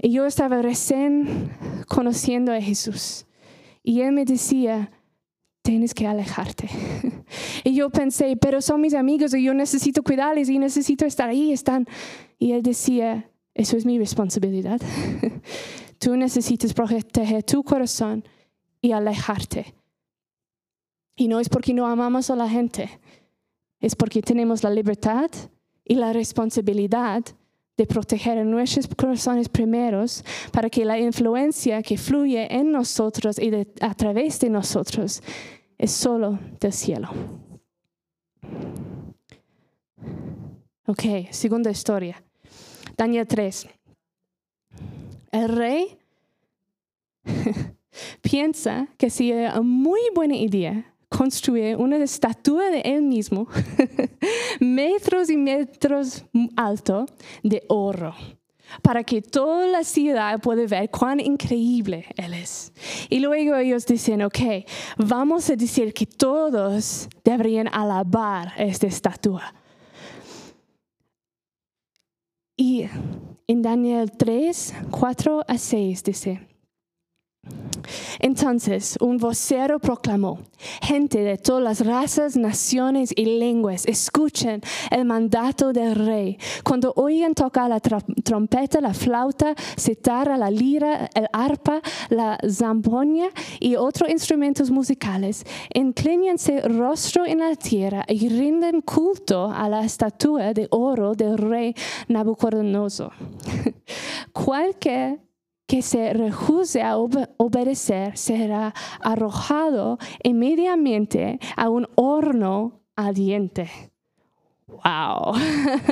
Y 0.00 0.12
yo 0.12 0.24
estaba 0.24 0.62
recién 0.62 1.50
conociendo 1.88 2.52
a 2.52 2.60
Jesús. 2.60 3.26
Y 3.82 4.02
él 4.02 4.12
me 4.12 4.24
decía, 4.24 4.92
tienes 5.62 5.94
que 5.94 6.06
alejarte. 6.06 6.68
y 7.64 7.74
yo 7.74 7.90
pensé, 7.90 8.36
pero 8.36 8.62
son 8.62 8.80
mis 8.80 8.94
amigos 8.94 9.34
y 9.34 9.42
yo 9.42 9.52
necesito 9.52 10.04
cuidarles 10.04 10.48
y 10.48 10.58
necesito 10.60 11.04
estar 11.04 11.28
ahí. 11.28 11.52
Están. 11.52 11.86
Y 12.38 12.52
él 12.52 12.62
decía, 12.62 13.28
eso 13.52 13.76
es 13.76 13.84
mi 13.84 13.98
responsabilidad. 13.98 14.80
Tú 15.98 16.16
necesitas 16.16 16.72
proteger 16.72 17.42
tu 17.42 17.64
corazón 17.64 18.24
y 18.80 18.92
alejarte. 18.92 19.74
Y 21.16 21.28
no 21.28 21.40
es 21.40 21.48
porque 21.48 21.74
no 21.74 21.86
amamos 21.86 22.30
a 22.30 22.36
la 22.36 22.48
gente, 22.48 23.00
es 23.80 23.96
porque 23.96 24.22
tenemos 24.22 24.62
la 24.62 24.70
libertad 24.70 25.30
y 25.84 25.94
la 25.94 26.12
responsabilidad 26.12 27.24
de 27.76 27.86
proteger 27.86 28.44
nuestros 28.44 28.88
corazones 28.88 29.48
primeros 29.48 30.24
para 30.52 30.68
que 30.68 30.84
la 30.84 30.98
influencia 30.98 31.82
que 31.82 31.96
fluye 31.96 32.52
en 32.52 32.72
nosotros 32.72 33.38
y 33.38 33.52
a 33.80 33.94
través 33.94 34.40
de 34.40 34.50
nosotros 34.50 35.22
es 35.78 35.92
solo 35.92 36.38
del 36.60 36.72
cielo. 36.72 37.08
Ok, 40.86 41.30
segunda 41.30 41.70
historia. 41.70 42.22
Daniel 42.96 43.26
3. 43.28 43.68
El 45.30 45.48
rey 45.48 45.98
piensa 48.20 48.88
que 48.96 49.10
sería 49.10 49.52
una 49.52 49.62
muy 49.62 50.00
buena 50.14 50.36
idea 50.36 50.94
construir 51.08 51.76
una 51.76 51.96
estatua 51.96 52.70
de 52.70 52.80
él 52.80 53.02
mismo, 53.02 53.48
metros 54.60 55.30
y 55.30 55.36
metros 55.36 56.24
alto, 56.56 57.06
de 57.42 57.64
oro, 57.68 58.14
para 58.82 59.02
que 59.02 59.22
toda 59.22 59.66
la 59.66 59.84
ciudad 59.84 60.38
pueda 60.40 60.66
ver 60.66 60.90
cuán 60.90 61.20
increíble 61.20 62.06
él 62.16 62.34
es. 62.34 62.72
Y 63.08 63.20
luego 63.20 63.56
ellos 63.56 63.86
dicen, 63.86 64.22
ok, 64.22 64.38
vamos 64.98 65.48
a 65.48 65.56
decir 65.56 65.94
que 65.94 66.06
todos 66.06 67.08
deberían 67.24 67.68
alabar 67.68 68.52
esta 68.58 68.86
estatua. 68.86 69.54
Y 72.56 72.86
en 73.46 73.62
Daniel 73.62 74.10
3, 74.10 74.74
4 74.90 75.44
a 75.46 75.58
6 75.58 76.02
dice, 76.02 76.48
entonces 78.18 78.96
un 79.00 79.16
vocero 79.18 79.78
proclamó, 79.78 80.38
gente 80.82 81.20
de 81.20 81.38
todas 81.38 81.62
las 81.62 81.86
razas, 81.86 82.36
naciones 82.36 83.12
y 83.14 83.38
lenguas, 83.38 83.86
escuchen 83.86 84.60
el 84.90 85.04
mandato 85.04 85.72
del 85.72 85.94
rey. 85.94 86.38
Cuando 86.64 86.92
oigan 86.96 87.34
tocar 87.34 87.68
la 87.68 87.80
trompeta, 87.80 88.80
la 88.80 88.94
flauta, 88.94 89.54
citarra, 89.78 90.36
la 90.36 90.50
lira, 90.50 91.08
el 91.14 91.28
arpa, 91.32 91.80
la 92.08 92.38
zampoña 92.48 93.28
y 93.60 93.76
otros 93.76 94.10
instrumentos 94.10 94.70
musicales, 94.70 95.44
inclínense 95.74 96.60
rostro 96.62 97.24
en 97.26 97.38
la 97.38 97.54
tierra 97.56 98.04
y 98.08 98.28
rinden 98.28 98.80
culto 98.82 99.50
a 99.50 99.68
la 99.68 99.84
estatua 99.84 100.52
de 100.52 100.66
oro 100.70 101.14
del 101.14 101.38
rey 101.38 101.74
Nabucodonosor. 102.08 103.12
Cualquier 104.32 105.27
que 105.68 105.82
se 105.82 106.14
rehúse 106.14 106.82
a 106.82 106.96
obedecer 106.96 108.16
será 108.16 108.74
arrojado 109.00 109.98
inmediatamente 110.24 111.38
a 111.56 111.68
un 111.68 111.86
horno 111.94 112.80
ardiente. 112.96 113.70
Wow. 114.66 115.34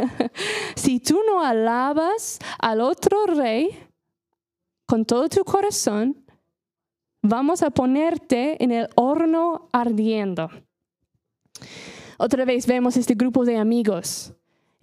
si 0.74 0.98
tú 0.98 1.20
no 1.26 1.42
alabas 1.44 2.38
al 2.58 2.80
otro 2.80 3.26
rey 3.26 3.78
con 4.86 5.04
todo 5.04 5.28
tu 5.28 5.44
corazón, 5.44 6.24
vamos 7.22 7.62
a 7.62 7.70
ponerte 7.70 8.62
en 8.64 8.72
el 8.72 8.88
horno 8.94 9.68
ardiendo. 9.72 10.48
Otra 12.16 12.46
vez 12.46 12.66
vemos 12.66 12.96
este 12.96 13.14
grupo 13.14 13.44
de 13.44 13.58
amigos 13.58 14.35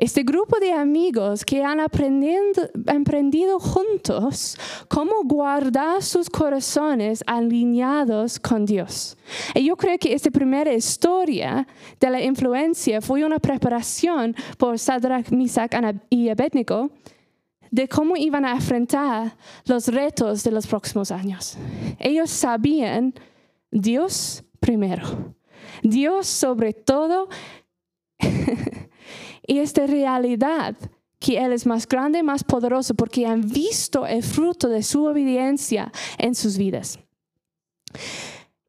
este 0.03 0.23
grupo 0.23 0.59
de 0.59 0.73
amigos 0.73 1.45
que 1.45 1.63
han 1.63 1.79
aprendido 1.79 3.57
juntos 3.57 4.57
cómo 4.89 5.23
guardar 5.23 6.03
sus 6.03 6.29
corazones 6.29 7.23
alineados 7.25 8.37
con 8.37 8.65
Dios. 8.65 9.17
Y 9.55 9.63
yo 9.63 9.77
creo 9.77 9.97
que 9.97 10.13
esta 10.13 10.29
primera 10.29 10.73
historia 10.73 11.65
de 12.01 12.09
la 12.09 12.21
influencia 12.21 12.99
fue 12.99 13.23
una 13.23 13.39
preparación 13.39 14.35
por 14.57 14.77
Sadrach, 14.77 15.31
Misach 15.31 15.71
y 16.09 16.27
Abednego 16.27 16.91
de 17.71 17.87
cómo 17.87 18.17
iban 18.17 18.43
a 18.43 18.55
enfrentar 18.55 19.37
los 19.63 19.87
retos 19.87 20.43
de 20.43 20.51
los 20.51 20.67
próximos 20.67 21.11
años. 21.11 21.57
Ellos 21.97 22.29
sabían 22.29 23.13
Dios 23.71 24.43
primero, 24.59 25.33
Dios 25.81 26.27
sobre 26.27 26.73
todo. 26.73 27.29
Y 29.45 29.59
esta 29.59 29.85
realidad 29.87 30.75
que 31.19 31.37
Él 31.37 31.53
es 31.53 31.65
más 31.65 31.87
grande 31.87 32.19
y 32.19 32.23
más 32.23 32.43
poderoso 32.43 32.93
porque 32.95 33.25
han 33.25 33.41
visto 33.41 34.05
el 34.05 34.23
fruto 34.23 34.67
de 34.67 34.83
su 34.83 35.05
obediencia 35.05 35.91
en 36.17 36.35
sus 36.35 36.57
vidas. 36.57 36.99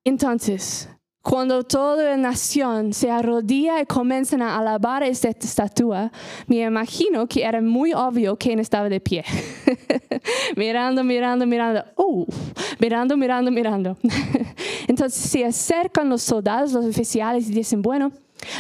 Entonces, 0.05 0.89
cuando 1.25 1.65
toda 1.65 2.05
la 2.05 2.17
nación 2.19 2.93
se 2.93 3.11
arrodilla 3.11 3.81
y 3.81 3.87
comienzan 3.87 4.43
a 4.43 4.59
alabar 4.59 5.03
esta 5.03 5.31
estatua, 5.31 6.13
me 6.47 6.61
imagino 6.61 7.27
que 7.27 7.43
era 7.43 7.63
muy 7.63 7.95
obvio 7.95 8.37
quién 8.37 8.59
estaba 8.59 8.91
de 8.91 9.01
pie. 9.01 9.25
mirando, 10.57 11.03
mirando, 11.03 11.47
mirando. 11.47 11.83
Uh, 11.97 12.27
mirando, 12.79 13.17
mirando, 13.17 13.51
mirando. 13.51 13.97
Entonces 14.87 15.19
se 15.19 15.47
acercan 15.47 16.11
los 16.11 16.21
soldados, 16.21 16.73
los 16.73 16.85
oficiales 16.85 17.49
y 17.49 17.55
dicen, 17.55 17.81
bueno, 17.81 18.13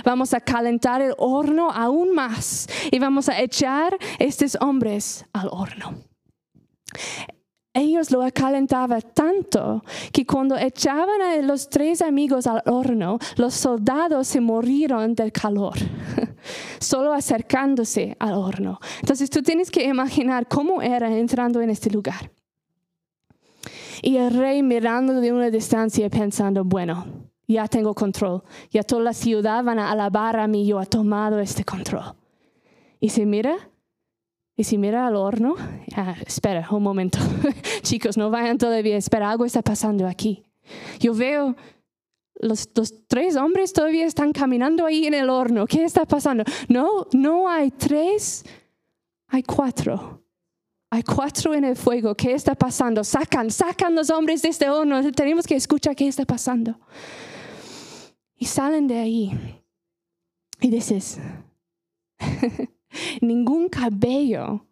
Vamos 0.04 0.34
a 0.34 0.40
calentar 0.40 1.00
el 1.02 1.14
horno 1.18 1.70
aún 1.70 2.14
más 2.14 2.68
y 2.90 2.98
vamos 2.98 3.28
a 3.28 3.40
echar 3.40 3.96
estos 4.18 4.56
hombres 4.60 5.24
al 5.32 5.48
horno. 5.50 5.94
Ellos 7.76 8.12
lo 8.12 8.20
calentaban 8.32 9.02
tanto 9.14 9.82
que 10.12 10.24
cuando 10.24 10.56
echaban 10.56 11.20
a 11.20 11.36
los 11.38 11.68
tres 11.68 12.02
amigos 12.02 12.46
al 12.46 12.62
horno, 12.66 13.18
los 13.36 13.52
soldados 13.54 14.28
se 14.28 14.40
murieron 14.40 15.12
del 15.16 15.32
calor, 15.32 15.74
solo 16.78 17.12
acercándose 17.12 18.16
al 18.20 18.34
horno. 18.34 18.78
Entonces 19.00 19.28
tú 19.28 19.42
tienes 19.42 19.72
que 19.72 19.82
imaginar 19.82 20.46
cómo 20.46 20.82
era 20.82 21.12
entrando 21.16 21.60
en 21.60 21.70
este 21.70 21.90
lugar. 21.90 22.30
Y 24.02 24.18
el 24.18 24.32
rey 24.32 24.62
mirando 24.62 25.20
de 25.20 25.32
una 25.32 25.50
distancia 25.50 26.08
pensando, 26.08 26.62
bueno, 26.62 27.23
ya 27.46 27.68
tengo 27.68 27.94
control. 27.94 28.42
Ya 28.70 28.82
toda 28.82 29.02
la 29.02 29.12
ciudad 29.12 29.62
van 29.62 29.78
a 29.78 29.90
alabar 29.90 30.38
a 30.38 30.46
mí. 30.46 30.66
Yo 30.66 30.80
he 30.80 30.86
tomado 30.86 31.38
este 31.40 31.64
control. 31.64 32.14
Y 33.00 33.10
si 33.10 33.26
mira, 33.26 33.56
y 34.56 34.64
si 34.64 34.78
mira 34.78 35.06
al 35.06 35.16
horno, 35.16 35.56
espera 36.26 36.66
un 36.70 36.82
momento. 36.82 37.18
Chicos, 37.82 38.16
no 38.16 38.30
vayan 38.30 38.58
todavía. 38.58 38.96
Espera, 38.96 39.30
algo 39.30 39.44
está 39.44 39.62
pasando 39.62 40.06
aquí. 40.06 40.44
Yo 41.00 41.14
veo 41.14 41.54
los, 42.36 42.68
los, 42.74 43.06
tres 43.06 43.36
hombres 43.36 43.72
todavía 43.72 44.06
están 44.06 44.32
caminando 44.32 44.86
ahí 44.86 45.06
en 45.06 45.14
el 45.14 45.28
horno. 45.28 45.66
¿Qué 45.66 45.84
está 45.84 46.04
pasando? 46.04 46.44
No, 46.68 47.06
no 47.12 47.48
hay 47.48 47.70
tres, 47.70 48.44
hay 49.28 49.42
cuatro. 49.42 50.22
Hay 50.90 51.02
cuatro 51.02 51.54
en 51.54 51.64
el 51.64 51.74
fuego. 51.74 52.14
¿Qué 52.14 52.34
está 52.34 52.54
pasando? 52.54 53.02
Sacan, 53.02 53.50
sacan 53.50 53.96
los 53.96 54.10
hombres 54.10 54.42
de 54.42 54.50
este 54.50 54.70
horno. 54.70 55.10
Tenemos 55.10 55.44
que 55.44 55.56
escuchar 55.56 55.96
qué 55.96 56.06
está 56.06 56.24
pasando. 56.24 56.78
Y 58.36 58.46
salen 58.46 58.86
de 58.86 58.98
ahí 58.98 59.60
y 60.60 60.70
dices, 60.70 61.18
ningún 63.20 63.68
cabello 63.68 64.66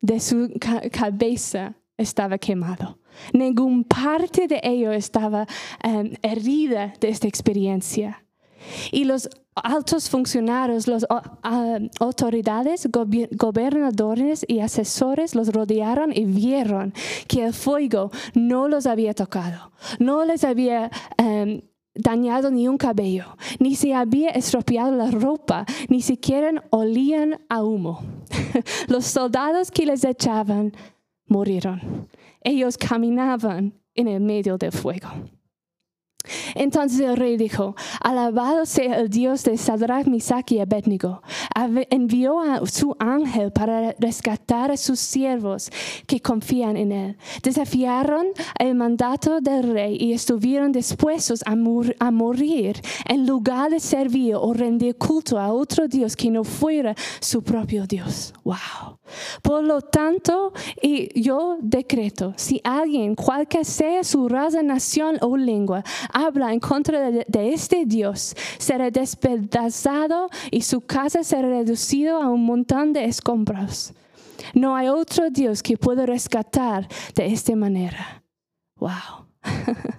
de 0.00 0.20
su 0.20 0.50
cabeza 0.90 1.74
estaba 1.96 2.38
quemado. 2.38 2.98
Ningún 3.32 3.84
parte 3.84 4.48
de 4.48 4.60
ello 4.62 4.92
estaba 4.92 5.46
em, 5.82 6.14
herida 6.22 6.94
de 7.00 7.08
esta 7.08 7.28
experiencia. 7.28 8.24
Y 8.90 9.04
los 9.04 9.28
altos 9.54 10.08
funcionarios, 10.08 10.86
las 10.86 11.06
autoridades, 12.00 12.88
gobernadores 13.32 14.44
y 14.48 14.60
asesores 14.60 15.34
los 15.34 15.52
rodearon 15.52 16.12
y 16.14 16.24
vieron 16.24 16.94
que 17.28 17.44
el 17.44 17.52
fuego 17.52 18.10
no 18.34 18.68
los 18.68 18.86
había 18.86 19.14
tocado, 19.14 19.72
no 19.98 20.24
les 20.24 20.44
había 20.44 20.90
em, 21.18 21.62
dañado 21.94 22.50
ni 22.50 22.68
un 22.68 22.78
cabello, 22.78 23.36
ni 23.58 23.74
se 23.74 23.94
había 23.94 24.30
estropeado 24.30 24.94
la 24.96 25.10
ropa, 25.10 25.66
ni 25.88 26.00
siquiera 26.00 26.64
olían 26.70 27.40
a 27.48 27.62
humo. 27.62 28.02
Los 28.88 29.06
soldados 29.06 29.70
que 29.70 29.86
les 29.86 30.04
echaban 30.04 30.72
murieron. 31.26 32.08
Ellos 32.42 32.76
caminaban 32.76 33.74
en 33.94 34.08
el 34.08 34.20
medio 34.20 34.58
del 34.58 34.72
fuego. 34.72 35.08
Entonces 36.54 37.00
el 37.00 37.16
rey 37.16 37.36
dijo, 37.36 37.74
alabado 38.00 38.66
sea 38.66 38.98
el 38.98 39.08
Dios 39.08 39.44
de 39.44 39.56
Sadrach, 39.56 40.06
Misach 40.06 40.50
y 40.52 40.60
Abednego. 40.60 41.22
Envió 41.90 42.40
a 42.40 42.66
su 42.66 42.96
ángel 42.98 43.52
para 43.52 43.94
rescatar 43.98 44.70
a 44.70 44.76
sus 44.76 45.00
siervos 45.00 45.70
que 46.06 46.20
confían 46.20 46.76
en 46.76 46.92
él. 46.92 47.16
Desafiaron 47.42 48.26
el 48.58 48.74
mandato 48.74 49.40
del 49.40 49.72
rey 49.72 49.96
y 49.98 50.12
estuvieron 50.12 50.72
dispuestos 50.72 51.42
a, 51.46 51.52
a 51.52 52.10
morir 52.10 52.80
en 53.06 53.26
lugar 53.26 53.70
de 53.70 53.80
servir 53.80 54.34
o 54.36 54.52
rendir 54.52 54.96
culto 54.96 55.38
a 55.38 55.52
otro 55.52 55.88
Dios 55.88 56.16
que 56.16 56.30
no 56.30 56.44
fuera 56.44 56.94
su 57.20 57.42
propio 57.42 57.86
Dios. 57.86 58.32
Wow. 58.44 59.01
Por 59.42 59.64
lo 59.64 59.80
tanto, 59.80 60.52
y 60.80 61.20
yo 61.20 61.56
decreto, 61.60 62.34
si 62.36 62.60
alguien, 62.64 63.14
cualquiera 63.14 63.64
sea 63.64 64.04
su 64.04 64.28
raza, 64.28 64.62
nación 64.62 65.18
o 65.20 65.36
lengua, 65.36 65.84
habla 66.12 66.52
en 66.52 66.60
contra 66.60 67.10
de, 67.10 67.52
este 67.52 67.84
Dios, 67.86 68.34
será 68.58 68.90
despedazado 68.90 70.28
y 70.50 70.62
su 70.62 70.80
casa 70.80 71.22
será 71.22 71.48
reducido 71.48 72.22
a 72.22 72.28
un 72.28 72.44
montón 72.44 72.92
de 72.92 73.04
escombros. 73.04 73.92
No 74.54 74.76
hay 74.76 74.88
otro 74.88 75.30
Dios 75.30 75.62
que 75.62 75.76
pueda 75.76 76.06
rescatar 76.06 76.88
de 77.14 77.26
esta 77.26 77.54
manera. 77.54 78.22
Wow. 78.76 79.26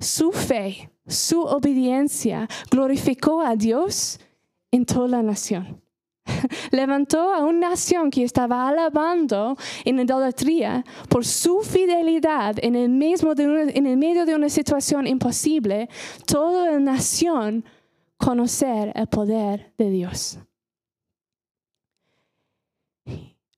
su 0.00 0.32
fe, 0.32 0.90
su 1.06 1.42
obediencia 1.42 2.48
glorificó 2.70 3.40
a 3.42 3.56
Dios 3.56 4.18
en 4.70 4.84
toda 4.84 5.08
la 5.08 5.22
nación. 5.22 5.82
levantó 6.70 7.32
a 7.32 7.44
una 7.44 7.70
nación 7.70 8.10
que 8.10 8.24
estaba 8.24 8.68
alabando 8.68 9.56
en 9.84 10.00
idolatría 10.00 10.84
por 11.08 11.24
su 11.24 11.60
fidelidad 11.60 12.56
en 12.62 12.76
el, 12.76 12.88
mismo 12.88 13.32
en 13.36 13.86
el 13.86 13.96
medio 13.96 14.24
de 14.26 14.34
una 14.34 14.48
situación 14.48 15.06
imposible, 15.06 15.88
toda 16.26 16.70
la 16.70 16.78
nación 16.78 17.64
conocer 18.16 18.92
el 18.94 19.06
poder 19.06 19.72
de 19.78 19.90
Dios. 19.90 20.38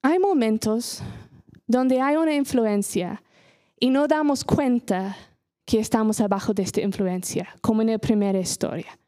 Hay 0.02 0.18
momentos 0.18 1.02
donde 1.66 2.00
hay 2.00 2.16
una 2.16 2.34
influencia 2.34 3.22
y 3.78 3.90
no 3.90 4.06
damos 4.06 4.44
cuenta 4.44 5.16
que 5.64 5.78
estamos 5.78 6.20
abajo 6.20 6.52
de 6.52 6.62
esta 6.62 6.80
influencia, 6.80 7.48
como 7.60 7.82
en 7.82 7.92
la 7.92 7.98
primera 7.98 8.38
historia. 8.38 8.98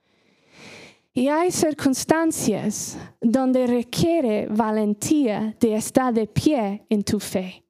Y 1.15 1.29
hay 1.29 1.51
circunstancias 1.51 2.99
donde 3.21 3.67
requiere 3.67 4.47
valentía 4.47 5.55
de 5.61 5.75
estar 5.75 6.13
de 6.15 6.27
pie 6.27 6.87
en 6.89 7.05
tu 7.05 7.21
fe. 7.21 7.63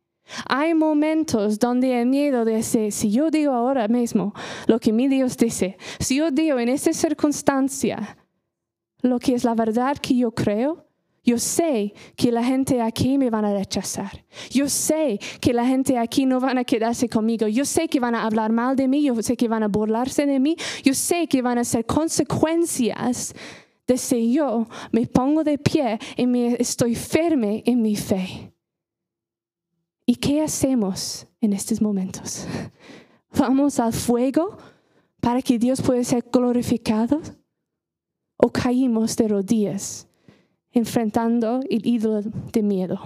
Hay 0.48 0.74
momentos 0.74 1.58
donde 1.58 2.00
el 2.00 2.06
miedo 2.06 2.44
de 2.44 2.54
decir, 2.54 2.92
si 2.92 3.10
yo 3.10 3.30
digo 3.30 3.52
ahora 3.52 3.88
mismo 3.88 4.32
lo 4.66 4.78
que 4.78 4.92
mi 4.92 5.08
Dios 5.08 5.36
dice, 5.36 5.76
si 5.98 6.16
yo 6.16 6.30
digo 6.30 6.58
en 6.58 6.68
esta 6.68 6.92
circunstancia 6.92 8.16
lo 9.02 9.18
que 9.18 9.34
es 9.34 9.42
la 9.42 9.54
verdad 9.54 9.98
que 9.98 10.16
yo 10.16 10.30
creo, 10.32 10.86
yo 11.24 11.38
sé 11.38 11.94
que 12.16 12.32
la 12.32 12.42
gente 12.42 12.82
aquí 12.82 13.16
me 13.16 13.30
van 13.30 13.44
a 13.44 13.52
rechazar. 13.52 14.24
Yo 14.50 14.68
sé 14.68 15.20
que 15.40 15.52
la 15.52 15.64
gente 15.64 15.96
aquí 15.96 16.26
no 16.26 16.40
van 16.40 16.58
a 16.58 16.64
quedarse 16.64 17.08
conmigo. 17.08 17.46
Yo 17.46 17.64
sé 17.64 17.88
que 17.88 18.00
van 18.00 18.16
a 18.16 18.24
hablar 18.24 18.50
mal 18.50 18.74
de 18.74 18.88
mí. 18.88 19.04
Yo 19.04 19.22
sé 19.22 19.36
que 19.36 19.46
van 19.46 19.62
a 19.62 19.68
burlarse 19.68 20.26
de 20.26 20.40
mí. 20.40 20.56
Yo 20.82 20.94
sé 20.94 21.28
que 21.28 21.40
van 21.40 21.58
a 21.58 21.64
ser 21.64 21.86
consecuencias 21.86 23.34
de 23.86 23.98
si 23.98 24.32
yo 24.32 24.66
me 24.90 25.06
pongo 25.06 25.44
de 25.44 25.58
pie 25.58 26.00
y 26.16 26.26
me 26.26 26.56
estoy 26.58 26.96
firme 26.96 27.62
en 27.66 27.82
mi 27.82 27.94
fe. 27.94 28.52
¿Y 30.04 30.16
qué 30.16 30.42
hacemos 30.42 31.28
en 31.40 31.52
estos 31.52 31.80
momentos? 31.80 32.48
¿Vamos 33.38 33.78
al 33.78 33.92
fuego 33.92 34.58
para 35.20 35.40
que 35.40 35.56
Dios 35.56 35.80
pueda 35.80 36.02
ser 36.02 36.24
glorificado? 36.32 37.20
¿O 38.36 38.50
caímos 38.50 39.14
de 39.16 39.28
rodillas? 39.28 40.08
Enfrentando 40.72 41.60
el 41.68 41.86
ídolo 41.86 42.22
de 42.52 42.62
miedo. 42.62 43.00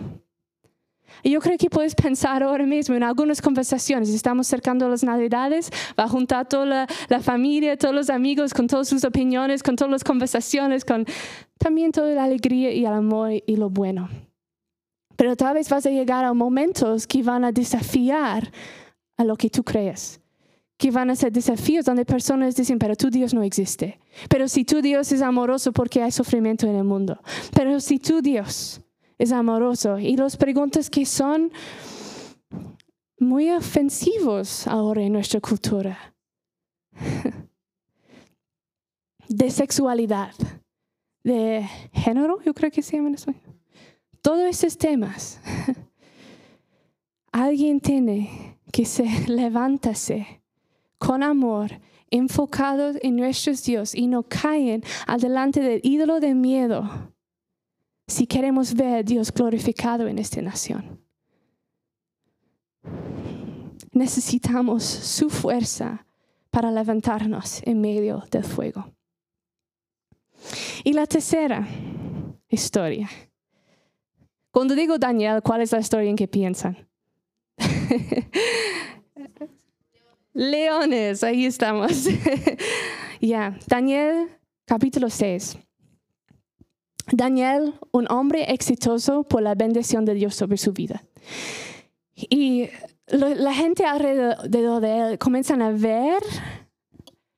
Y 1.22 1.30
yo 1.30 1.40
creo 1.40 1.56
que 1.56 1.70
puedes 1.70 1.94
pensar 1.94 2.42
ahora 2.42 2.66
mismo 2.66 2.94
en 2.94 3.02
algunas 3.02 3.40
conversaciones. 3.40 4.10
Estamos 4.10 4.46
cercando 4.46 4.88
las 4.88 5.02
Navidades, 5.02 5.70
va 5.98 6.04
a 6.04 6.08
juntar 6.08 6.48
toda 6.48 6.66
la, 6.66 6.86
la, 7.08 7.20
familia, 7.20 7.76
todos 7.76 7.94
los 7.94 8.10
amigos, 8.10 8.52
con 8.52 8.66
todas 8.66 8.88
sus 8.88 9.04
opiniones, 9.04 9.62
con 9.62 9.76
todas 9.76 9.90
las 9.90 10.04
conversaciones, 10.04 10.84
con 10.84 11.06
también 11.58 11.92
toda 11.92 12.10
la 12.10 12.24
alegría 12.24 12.72
y 12.72 12.84
el 12.84 12.92
amor 12.92 13.32
y 13.32 13.56
lo 13.56 13.70
bueno. 13.70 14.08
Pero 15.16 15.36
tal 15.36 15.54
vez 15.54 15.70
vas 15.70 15.86
a 15.86 15.90
llegar 15.90 16.24
a 16.24 16.34
momentos 16.34 17.06
que 17.06 17.22
van 17.22 17.44
a 17.44 17.52
desafiar 17.52 18.52
a 19.16 19.24
lo 19.24 19.36
que 19.36 19.48
tú 19.48 19.64
crees 19.64 20.20
que 20.76 20.90
van 20.90 21.10
a 21.10 21.16
ser 21.16 21.32
desafíos 21.32 21.84
donde 21.84 22.04
personas 22.04 22.54
dicen, 22.54 22.78
pero 22.78 22.96
tu 22.96 23.10
Dios 23.10 23.32
no 23.32 23.42
existe. 23.42 23.98
Pero 24.28 24.46
si 24.48 24.64
tu 24.64 24.82
Dios 24.82 25.10
es 25.12 25.22
amoroso, 25.22 25.72
porque 25.72 26.02
hay 26.02 26.12
sufrimiento 26.12 26.66
en 26.66 26.76
el 26.76 26.84
mundo? 26.84 27.20
Pero 27.54 27.80
si 27.80 27.98
tu 27.98 28.20
Dios 28.20 28.80
es 29.18 29.32
amoroso, 29.32 29.98
y 29.98 30.16
las 30.16 30.36
preguntas 30.36 30.90
que 30.90 31.06
son 31.06 31.50
muy 33.18 33.50
ofensivos 33.50 34.66
ahora 34.66 35.02
en 35.02 35.14
nuestra 35.14 35.40
cultura, 35.40 36.14
de 39.28 39.50
sexualidad, 39.50 40.34
de 41.24 41.66
género, 41.92 42.40
yo 42.42 42.54
creo 42.54 42.70
que 42.70 42.82
se 42.82 42.96
llaman 42.96 43.14
eso. 43.14 43.34
Todos 44.20 44.44
esos 44.44 44.76
temas. 44.76 45.40
Alguien 47.32 47.80
tiene 47.80 48.58
que 48.72 48.84
se 48.84 49.04
levántase 49.28 50.42
con 50.98 51.22
amor, 51.22 51.80
enfocados 52.10 52.96
en 53.02 53.16
nuestro 53.16 53.52
Dios 53.54 53.94
y 53.94 54.06
no 54.06 54.22
caen 54.22 54.82
adelante 55.06 55.60
del 55.60 55.80
ídolo 55.82 56.20
de 56.20 56.34
miedo 56.34 57.12
si 58.06 58.26
queremos 58.26 58.74
ver 58.74 58.94
a 58.94 59.02
Dios 59.02 59.32
glorificado 59.32 60.06
en 60.06 60.18
esta 60.18 60.40
nación. 60.40 61.00
Necesitamos 63.92 64.84
su 64.84 65.30
fuerza 65.30 66.06
para 66.50 66.70
levantarnos 66.70 67.62
en 67.64 67.80
medio 67.80 68.22
del 68.30 68.44
fuego. 68.44 68.92
Y 70.84 70.92
la 70.92 71.06
tercera 71.06 71.66
historia. 72.48 73.08
Cuando 74.50 74.74
digo 74.74 74.98
Daniel, 74.98 75.42
¿cuál 75.42 75.62
es 75.62 75.72
la 75.72 75.80
historia 75.80 76.08
en 76.08 76.16
que 76.16 76.28
piensan? 76.28 76.88
Leones, 80.36 81.24
ahí 81.24 81.46
estamos. 81.46 82.06
ya, 83.22 83.58
Daniel 83.66 84.28
capítulo 84.66 85.08
6. 85.08 85.56
Daniel, 87.10 87.72
un 87.90 88.06
hombre 88.12 88.52
exitoso 88.52 89.22
por 89.22 89.40
la 89.40 89.54
bendición 89.54 90.04
de 90.04 90.12
Dios 90.12 90.34
sobre 90.34 90.58
su 90.58 90.74
vida. 90.74 91.02
Y 92.14 92.68
la 93.06 93.54
gente 93.54 93.86
alrededor 93.86 94.82
de 94.82 94.98
él 94.98 95.18
comienzan 95.18 95.62
a 95.62 95.70
ver, 95.70 96.22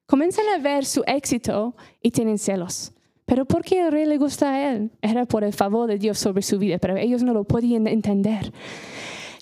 comienzan 0.07 0.47
a 0.49 0.59
ver 0.59 0.85
su 0.85 1.05
éxito 1.07 1.77
y 2.03 2.11
tienen 2.11 2.37
celos. 2.37 2.93
Pero 3.27 3.45
¿por 3.45 3.63
qué 3.63 3.83
el 3.83 3.93
rey 3.93 4.07
le 4.07 4.19
gusta 4.19 4.51
a 4.51 4.73
él? 4.73 4.91
Era 5.03 5.25
por 5.25 5.45
el 5.45 5.53
favor 5.53 5.89
de 5.89 5.99
Dios 5.99 6.19
sobre 6.19 6.43
su 6.43 6.59
vida, 6.59 6.79
pero 6.79 6.97
ellos 6.97 7.23
no 7.23 7.33
lo 7.33 7.45
podían 7.45 7.87
entender. 7.87 8.53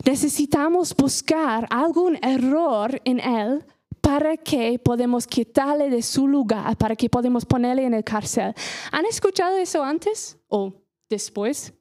Necesitamos 0.07 0.95
buscar 0.95 1.67
algún 1.69 2.17
error 2.23 3.01
en 3.05 3.19
él 3.19 3.65
para 4.01 4.37
que 4.37 4.79
podamos 4.79 5.27
quitarle 5.27 5.91
de 5.91 6.01
su 6.01 6.29
lugar, 6.29 6.77
para 6.77 6.95
que 6.95 7.11
podamos 7.11 7.45
ponerle 7.45 7.85
en 7.85 7.93
el 7.93 8.05
cárcel. 8.05 8.55
¿Han 8.93 9.05
escuchado 9.07 9.57
eso 9.57 9.83
antes 9.83 10.39
o 10.47 10.73
después? 11.11 11.75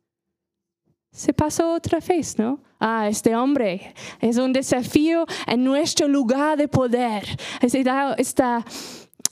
Se 1.11 1.33
pasó 1.33 1.75
otra 1.75 1.99
vez, 1.99 2.39
¿no? 2.39 2.59
Ah, 2.79 3.07
este 3.07 3.35
hombre 3.35 3.93
es 4.19 4.37
un 4.37 4.51
desafío 4.51 5.27
en 5.45 5.63
nuestro 5.63 6.07
lugar 6.07 6.57
de 6.57 6.67
poder. 6.67 7.23
Está, 7.61 8.65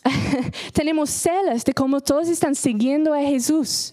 tenemos 0.72 1.10
celos 1.10 1.66
de 1.66 1.74
cómo 1.74 2.00
todos 2.00 2.30
están 2.30 2.54
siguiendo 2.54 3.12
a 3.12 3.22
Jesús. 3.22 3.92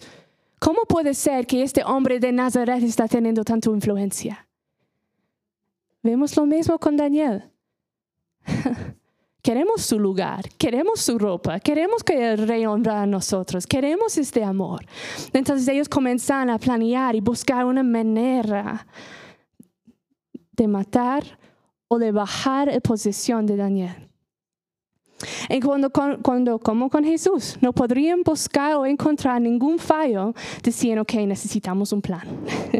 ¿Cómo 0.59 0.83
puede 0.83 1.15
ser 1.15 1.47
que 1.47 1.63
este 1.63 1.83
hombre 1.85 2.21
de 2.21 2.33
Nazaret 2.33 2.83
está 2.83 3.09
teniendo 3.09 3.45
tanta 3.45 3.71
influencia? 3.71 4.47
Vemos 6.03 6.37
lo 6.37 6.47
mismo 6.47 6.79
con 6.79 6.97
Daniel. 6.97 7.51
queremos 9.43 9.83
su 9.83 9.99
lugar, 9.99 10.49
queremos 10.59 11.01
su 11.01 11.19
ropa, 11.19 11.61
queremos 11.61 12.03
que 12.03 12.33
el 12.33 12.47
rey 12.47 12.67
honra 12.67 13.03
a 13.03 13.07
nosotros, 13.07 13.67
queremos 13.67 14.17
este 14.19 14.45
amor. 14.45 14.85
Entonces 15.33 15.67
ellos 15.69 15.89
comienzan 15.89 16.51
a 16.51 16.59
planear 16.59 17.15
y 17.15 17.21
buscar 17.21 17.65
una 17.65 17.83
manera 17.83 18.87
de 20.53 20.69
matar 20.69 21.39
o 21.89 21.99
de 21.99 22.13
bajar 22.13 22.69
la 22.69 22.81
posición 22.81 23.47
de 23.47 23.57
Daniel. 23.57 24.10
Y 25.49 25.61
cuando, 25.61 25.91
cuando 25.91 26.59
como 26.59 26.89
con 26.89 27.05
Jesús, 27.05 27.57
no 27.61 27.73
podrían 27.73 28.23
buscar 28.23 28.75
o 28.75 28.87
encontrar 28.87 29.41
ningún 29.41 29.79
fallo 29.79 30.35
diciendo 30.63 31.05
que 31.05 31.27
necesitamos 31.27 31.93
un 31.93 32.01
plan. 32.01 32.27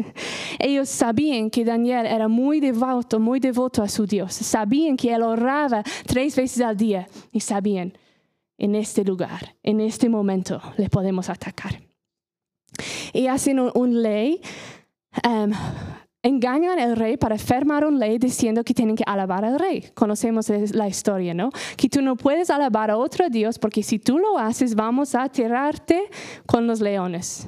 Ellos 0.59 0.89
sabían 0.89 1.49
que 1.49 1.63
Daniel 1.63 2.05
era 2.05 2.27
muy 2.27 2.59
devoto, 2.59 3.19
muy 3.19 3.39
devoto 3.39 3.83
a 3.83 3.87
su 3.87 4.05
Dios. 4.05 4.33
Sabían 4.33 4.97
que 4.97 5.13
él 5.13 5.21
oraba 5.21 5.83
tres 6.05 6.35
veces 6.35 6.61
al 6.61 6.77
día 6.77 7.07
y 7.31 7.39
sabían, 7.39 7.93
en 8.57 8.75
este 8.75 9.03
lugar, 9.03 9.55
en 9.63 9.81
este 9.81 10.07
momento, 10.07 10.61
le 10.77 10.87
podemos 10.87 11.29
atacar. 11.29 11.81
Y 13.11 13.25
hacen 13.27 13.59
un, 13.59 14.01
ley 14.01 14.39
um, 15.27 15.51
engañan 16.23 16.79
al 16.79 16.95
rey 16.95 17.17
para 17.17 17.37
firmar 17.37 17.85
una 17.85 17.97
ley 17.97 18.17
diciendo 18.17 18.63
que 18.63 18.73
tienen 18.73 18.95
que 18.95 19.03
alabar 19.05 19.43
al 19.43 19.59
rey. 19.59 19.85
Conocemos 19.93 20.49
la 20.73 20.87
historia, 20.87 21.33
¿no? 21.33 21.49
Que 21.77 21.89
tú 21.89 22.01
no 22.01 22.15
puedes 22.15 22.49
alabar 22.49 22.91
a 22.91 22.97
otro 22.97 23.29
Dios 23.29 23.57
porque 23.57 23.83
si 23.83 23.99
tú 23.99 24.19
lo 24.19 24.37
haces 24.37 24.75
vamos 24.75 25.15
a 25.15 25.27
tirarte 25.29 26.09
con 26.45 26.67
los 26.67 26.79
leones. 26.79 27.47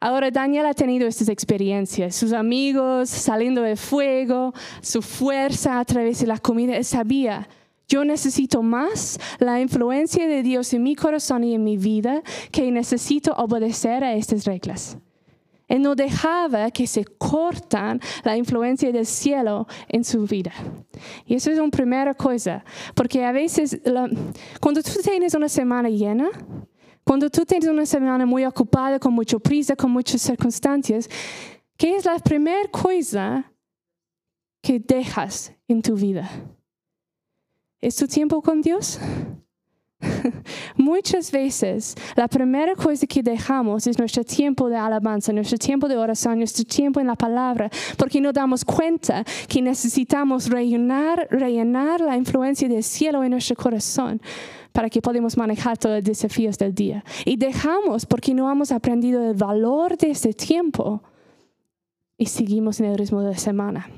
Ahora 0.00 0.30
Daniel 0.30 0.66
ha 0.66 0.74
tenido 0.74 1.08
estas 1.08 1.30
experiencias, 1.30 2.14
sus 2.14 2.34
amigos 2.34 3.08
saliendo 3.08 3.62
del 3.62 3.78
fuego, 3.78 4.52
su 4.82 5.00
fuerza 5.00 5.80
a 5.80 5.84
través 5.86 6.20
de 6.20 6.26
la 6.26 6.38
comida, 6.38 6.76
él 6.76 6.84
sabía, 6.84 7.48
yo 7.88 8.04
necesito 8.04 8.62
más 8.62 9.18
la 9.38 9.62
influencia 9.62 10.26
de 10.26 10.42
Dios 10.42 10.74
en 10.74 10.82
mi 10.82 10.94
corazón 10.94 11.42
y 11.44 11.54
en 11.54 11.64
mi 11.64 11.78
vida 11.78 12.22
que 12.50 12.70
necesito 12.70 13.32
obedecer 13.32 14.04
a 14.04 14.12
estas 14.12 14.44
reglas. 14.44 14.98
Él 15.68 15.82
no 15.82 15.94
dejaba 15.94 16.70
que 16.70 16.86
se 16.86 17.04
cortan 17.04 18.00
la 18.22 18.36
influencia 18.36 18.92
del 18.92 19.06
cielo 19.06 19.66
en 19.88 20.04
su 20.04 20.26
vida. 20.26 20.52
Y 21.26 21.34
eso 21.34 21.50
es 21.50 21.58
una 21.58 21.70
primera 21.70 22.14
cosa, 22.14 22.64
porque 22.94 23.24
a 23.24 23.32
veces 23.32 23.80
cuando 24.60 24.82
tú 24.82 24.92
tienes 25.02 25.34
una 25.34 25.48
semana 25.48 25.88
llena, 25.88 26.28
cuando 27.02 27.28
tú 27.28 27.44
tienes 27.44 27.68
una 27.68 27.86
semana 27.86 28.24
muy 28.24 28.44
ocupada, 28.44 28.98
con 28.98 29.12
mucha 29.12 29.38
prisa, 29.38 29.76
con 29.76 29.90
muchas 29.90 30.22
circunstancias, 30.22 31.08
¿qué 31.76 31.96
es 31.96 32.04
la 32.04 32.18
primera 32.18 32.68
cosa 32.70 33.52
que 34.62 34.78
dejas 34.78 35.52
en 35.68 35.82
tu 35.82 35.94
vida? 35.94 36.30
¿Es 37.80 37.96
tu 37.96 38.06
tiempo 38.06 38.40
con 38.40 38.62
Dios? 38.62 38.98
Muchas 40.76 41.30
veces 41.30 41.94
la 42.16 42.28
primera 42.28 42.74
cosa 42.74 43.06
que 43.06 43.22
dejamos 43.22 43.86
es 43.86 43.98
nuestro 43.98 44.24
tiempo 44.24 44.68
de 44.68 44.76
alabanza, 44.76 45.32
nuestro 45.32 45.58
tiempo 45.58 45.88
de 45.88 45.96
oración, 45.96 46.38
nuestro 46.38 46.64
tiempo 46.64 47.00
en 47.00 47.06
la 47.06 47.16
palabra, 47.16 47.70
porque 47.96 48.20
no 48.20 48.32
damos 48.32 48.64
cuenta 48.64 49.24
que 49.48 49.62
necesitamos 49.62 50.48
rellenar, 50.48 51.28
rellenar 51.30 52.00
la 52.00 52.16
influencia 52.16 52.68
del 52.68 52.82
cielo 52.82 53.22
en 53.24 53.30
nuestro 53.30 53.56
corazón 53.56 54.20
para 54.72 54.90
que 54.90 55.00
podamos 55.00 55.36
manejar 55.36 55.78
todos 55.78 55.96
los 55.96 56.04
desafíos 56.04 56.58
del 56.58 56.74
día. 56.74 57.04
Y 57.24 57.36
dejamos 57.36 58.06
porque 58.06 58.34
no 58.34 58.50
hemos 58.50 58.72
aprendido 58.72 59.30
el 59.30 59.36
valor 59.36 59.96
de 59.96 60.10
ese 60.10 60.32
tiempo 60.32 61.02
y 62.18 62.26
seguimos 62.26 62.80
en 62.80 62.86
el 62.86 62.98
ritmo 62.98 63.22
de 63.22 63.30
la 63.30 63.38
semana. 63.38 63.88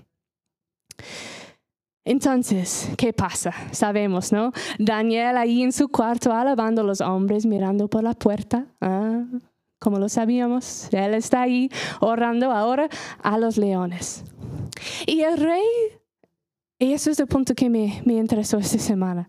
Entonces, 2.06 2.88
¿qué 2.96 3.12
pasa? 3.12 3.52
Sabemos, 3.72 4.30
¿no? 4.30 4.52
Daniel 4.78 5.36
ahí 5.36 5.64
en 5.64 5.72
su 5.72 5.88
cuarto 5.88 6.32
alabando 6.32 6.82
a 6.82 6.84
los 6.84 7.00
hombres, 7.00 7.44
mirando 7.44 7.88
por 7.88 8.04
la 8.04 8.14
puerta. 8.14 8.64
Ah, 8.80 9.24
como 9.80 9.98
lo 9.98 10.08
sabíamos, 10.08 10.88
él 10.92 11.14
está 11.14 11.42
ahí 11.42 11.68
orando 12.00 12.52
ahora 12.52 12.88
a 13.24 13.38
los 13.38 13.58
leones. 13.58 14.24
Y 15.04 15.22
el 15.22 15.36
rey, 15.36 15.64
y 16.78 16.92
eso 16.92 17.10
es 17.10 17.18
el 17.18 17.26
punto 17.26 17.56
que 17.56 17.68
me, 17.68 18.00
me 18.04 18.14
interesó 18.14 18.58
esta 18.58 18.78
semana, 18.78 19.26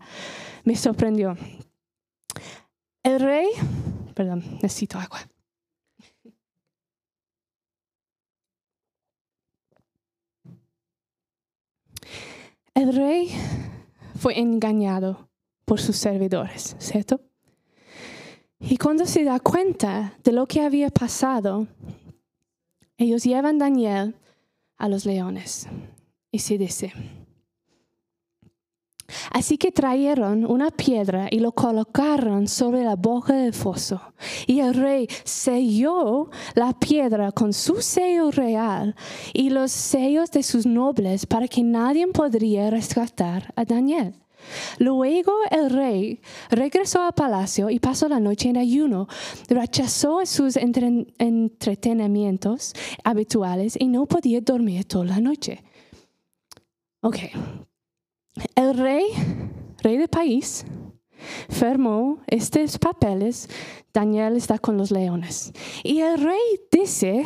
me 0.62 0.76
sorprendió. 0.76 1.36
El 3.02 3.18
rey, 3.18 3.48
perdón, 4.14 4.44
necesito 4.62 5.00
agua. 5.00 5.18
El 12.78 12.94
rey 12.94 13.28
fue 14.20 14.38
engañado 14.38 15.28
por 15.64 15.80
sus 15.80 15.96
servidores, 15.96 16.76
¿cierto? 16.78 17.20
Y 18.60 18.76
cuando 18.76 19.04
se 19.04 19.24
da 19.24 19.40
cuenta 19.40 20.16
de 20.22 20.30
lo 20.30 20.46
que 20.46 20.60
había 20.60 20.88
pasado, 20.88 21.66
ellos 22.96 23.24
llevan 23.24 23.56
a 23.56 23.64
Daniel 23.64 24.14
a 24.76 24.88
los 24.88 25.06
leones 25.06 25.66
y 26.30 26.38
se 26.38 26.56
dice, 26.56 26.92
Así 29.30 29.58
que 29.58 29.72
trajeron 29.72 30.44
una 30.44 30.70
piedra 30.70 31.28
y 31.30 31.40
lo 31.40 31.52
colocaron 31.52 32.48
sobre 32.48 32.84
la 32.84 32.96
boca 32.96 33.34
del 33.34 33.54
foso. 33.54 34.00
Y 34.46 34.60
el 34.60 34.74
rey 34.74 35.08
selló 35.24 36.30
la 36.54 36.78
piedra 36.78 37.32
con 37.32 37.52
su 37.52 37.80
sello 37.80 38.30
real 38.30 38.94
y 39.32 39.50
los 39.50 39.72
sellos 39.72 40.30
de 40.30 40.42
sus 40.42 40.66
nobles 40.66 41.26
para 41.26 41.48
que 41.48 41.62
nadie 41.62 42.06
podría 42.08 42.70
rescatar 42.70 43.52
a 43.56 43.64
Daniel. 43.64 44.14
Luego 44.78 45.32
el 45.50 45.70
rey 45.70 46.20
regresó 46.50 47.02
al 47.02 47.12
palacio 47.12 47.70
y 47.70 47.80
pasó 47.80 48.08
la 48.08 48.20
noche 48.20 48.48
en 48.48 48.56
ayuno. 48.56 49.08
Rechazó 49.48 50.24
sus 50.26 50.56
entretenimientos 50.56 52.72
habituales 53.04 53.76
y 53.78 53.88
no 53.88 54.06
podía 54.06 54.40
dormir 54.40 54.84
toda 54.84 55.06
la 55.06 55.20
noche. 55.20 55.62
Ok, 57.00 57.16
el 58.54 58.76
rey, 58.76 59.04
rey 59.82 59.96
del 59.96 60.08
país, 60.08 60.64
firmó 61.48 62.18
estos 62.26 62.78
papeles, 62.78 63.48
Daniel 63.92 64.36
está 64.36 64.58
con 64.58 64.76
los 64.76 64.90
leones. 64.90 65.52
Y 65.82 66.00
el 66.00 66.20
rey 66.20 66.60
dice, 66.70 67.24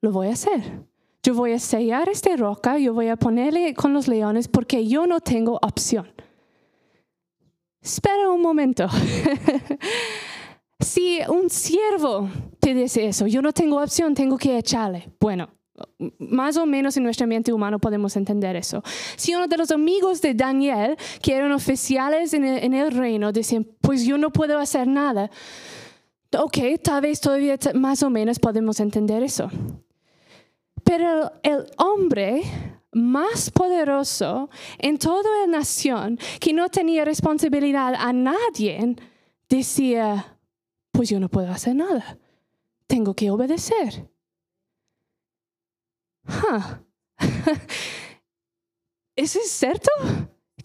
lo 0.00 0.12
voy 0.12 0.28
a 0.28 0.32
hacer. 0.32 0.84
Yo 1.22 1.34
voy 1.34 1.52
a 1.52 1.58
sellar 1.58 2.08
esta 2.08 2.36
roca, 2.36 2.78
yo 2.78 2.92
voy 2.92 3.08
a 3.08 3.16
ponerle 3.16 3.72
con 3.74 3.94
los 3.94 4.08
leones 4.08 4.46
porque 4.46 4.86
yo 4.86 5.06
no 5.06 5.20
tengo 5.20 5.58
opción. 5.62 6.12
Espera 7.80 8.30
un 8.30 8.42
momento. 8.42 8.86
si 10.80 11.20
un 11.28 11.48
siervo 11.48 12.28
te 12.60 12.74
dice 12.74 13.06
eso, 13.06 13.26
yo 13.26 13.40
no 13.40 13.52
tengo 13.52 13.82
opción, 13.82 14.14
tengo 14.14 14.36
que 14.36 14.58
echarle. 14.58 15.10
Bueno, 15.18 15.48
más 16.18 16.56
o 16.56 16.66
menos 16.66 16.96
en 16.96 17.02
nuestra 17.02 17.26
mente 17.26 17.52
humana 17.52 17.78
podemos 17.78 18.16
entender 18.16 18.56
eso. 18.56 18.82
Si 19.16 19.34
uno 19.34 19.48
de 19.48 19.56
los 19.56 19.70
amigos 19.70 20.20
de 20.20 20.34
Daniel, 20.34 20.96
que 21.20 21.34
eran 21.34 21.52
oficiales 21.52 22.32
en 22.34 22.44
el, 22.44 22.92
reino, 22.92 23.32
dicen, 23.32 23.68
pues 23.80 24.04
yo 24.04 24.16
no 24.18 24.30
puedo 24.30 24.58
hacer 24.58 24.86
nada, 24.86 25.30
ok, 26.36 26.58
tal 26.82 27.02
vez 27.02 27.20
todavía 27.20 27.58
más 27.74 28.02
o 28.02 28.10
menos 28.10 28.38
podemos 28.38 28.80
entender 28.80 29.22
eso. 29.22 29.50
Pero 30.84 31.32
el 31.42 31.66
hombre 31.78 32.42
más 32.92 33.50
poderoso 33.50 34.50
en 34.78 34.98
toda 34.98 35.28
la 35.40 35.58
nación, 35.58 36.18
que 36.38 36.52
no 36.52 36.68
tenía 36.68 37.04
responsabilidad 37.04 37.94
a 37.96 38.12
nadie, 38.12 38.96
decía, 39.48 40.36
pues 40.92 41.08
yo 41.08 41.18
no 41.18 41.28
puedo 41.28 41.50
hacer 41.50 41.74
nada, 41.74 42.18
tengo 42.86 43.14
que 43.14 43.30
obedecer. 43.30 44.13
¿Eso 49.16 49.38
es 49.38 49.50
cierto? 49.50 49.90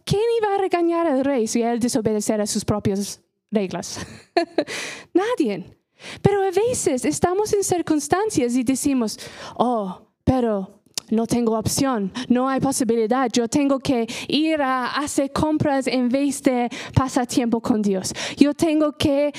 ¿Quién 0.04 0.22
iba 0.41 0.56
a 0.56 0.58
regañar 0.58 1.06
al 1.08 1.24
rey 1.24 1.45
si 1.48 1.62
él 1.62 1.80
desobedeciera 1.80 2.48
sus 2.48 2.65
propias 2.65 3.22
reglas? 3.52 4.00
Nadie. 5.13 5.78
Pero 6.22 6.43
a 6.43 6.52
veces 6.52 7.06
estamos 7.06 7.54
en 7.54 7.63
circunstancias 7.63 8.56
y 8.56 8.63
decimos, 8.63 9.19
oh, 9.56 10.08
pero 10.24 10.82
no 11.12 11.28
tengo 11.28 11.58
opción, 11.58 12.12
no 12.28 12.48
hay 12.48 12.60
posibilidad, 12.60 13.30
yo 13.32 13.48
tengo 13.48 13.80
que 13.80 14.08
ir 14.28 14.62
a 14.62 14.98
hacer 14.98 15.32
compras 15.32 15.88
en 15.88 16.10
vez 16.10 16.41
de 16.43 16.69
pasar 16.93 17.28
tiempo 17.28 17.60
con 17.60 17.82
Dios. 17.82 18.13
Yo 18.38 18.54
tengo 18.54 18.93
que 18.93 19.34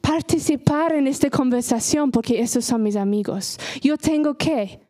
participar 0.00 0.94
en 0.94 1.06
esta 1.06 1.28
conversación 1.28 2.10
porque 2.10 2.40
esos 2.40 2.64
son 2.64 2.82
mis 2.82 2.96
amigos. 2.96 3.58
Yo 3.80 3.96
tengo 3.96 4.34
que 4.34 4.80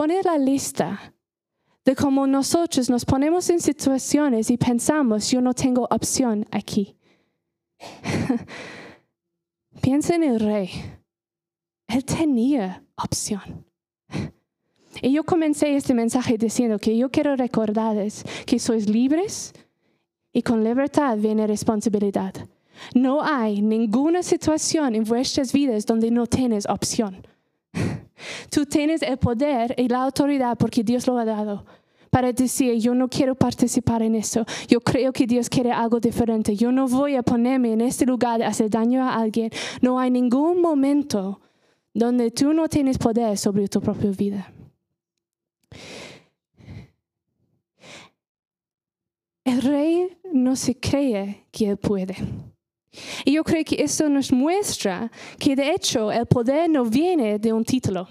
poner 0.00 0.24
la 0.24 0.38
lista 0.38 1.12
de 1.84 1.94
cómo 1.94 2.26
nosotros 2.26 2.88
nos 2.88 3.04
ponemos 3.04 3.50
en 3.50 3.60
situaciones 3.60 4.50
y 4.50 4.56
pensamos, 4.56 5.30
yo 5.30 5.42
no 5.42 5.52
tengo 5.52 5.86
opción 5.90 6.46
aquí. 6.50 6.96
Piensa 9.82 10.14
en 10.14 10.24
el 10.24 10.40
rey. 10.40 10.70
Él 11.86 12.02
tenía 12.06 12.82
opción. 12.96 13.66
Y 15.02 15.12
yo 15.12 15.22
comencé 15.22 15.76
este 15.76 15.92
mensaje 15.92 16.38
diciendo 16.38 16.78
que 16.78 16.96
yo 16.96 17.10
quiero 17.10 17.36
recordarles 17.36 18.24
que 18.46 18.58
sois 18.58 18.88
libres 18.88 19.52
y 20.32 20.40
con 20.40 20.64
libertad 20.64 21.18
viene 21.18 21.46
responsabilidad. 21.46 22.32
No 22.94 23.22
hay 23.22 23.60
ninguna 23.60 24.22
situación 24.22 24.94
en 24.94 25.04
vuestras 25.04 25.52
vidas 25.52 25.84
donde 25.84 26.10
no 26.10 26.26
tienes 26.26 26.66
opción. 26.70 27.26
Tú 28.50 28.66
tienes 28.66 29.02
el 29.02 29.18
poder 29.18 29.74
y 29.76 29.88
la 29.88 30.02
autoridad 30.02 30.56
porque 30.58 30.82
Dios 30.82 31.06
lo 31.06 31.18
ha 31.18 31.24
dado. 31.24 31.64
para 32.10 32.32
decir, 32.32 32.74
yo 32.80 32.92
no 32.92 33.06
quiero 33.08 33.36
participar 33.36 34.02
en 34.02 34.16
eso, 34.16 34.44
yo 34.66 34.80
creo 34.80 35.12
que 35.12 35.28
Dios 35.28 35.48
quiere 35.48 35.70
algo 35.70 36.00
diferente, 36.00 36.56
yo 36.56 36.72
no 36.72 36.88
voy 36.88 37.14
a 37.14 37.22
ponerme 37.22 37.72
en 37.72 37.80
este 37.80 38.04
lugar 38.04 38.40
de 38.40 38.46
hacer 38.46 38.68
daño 38.68 39.00
a 39.04 39.14
alguien. 39.14 39.50
No 39.80 40.00
hay 40.00 40.10
ningún 40.10 40.60
momento 40.60 41.40
donde 41.94 42.32
tú 42.32 42.52
no 42.52 42.68
tienes 42.68 42.98
poder 42.98 43.38
sobre 43.38 43.68
tu 43.68 43.80
propia 43.80 44.10
vida. 44.10 44.52
El 49.44 49.62
rey 49.62 50.18
no 50.32 50.54
se 50.56 50.78
cree 50.78 51.44
que 51.50 51.70
él 51.70 51.76
puede. 51.76 52.16
Y 53.24 53.32
yo 53.32 53.44
creo 53.44 53.64
que 53.64 53.82
eso 53.82 54.08
nos 54.08 54.32
muestra 54.32 55.10
que 55.38 55.54
de 55.54 55.70
hecho 55.72 56.10
el 56.10 56.26
poder 56.26 56.68
no 56.68 56.84
viene 56.84 57.38
de 57.38 57.52
un 57.52 57.64
título. 57.64 58.08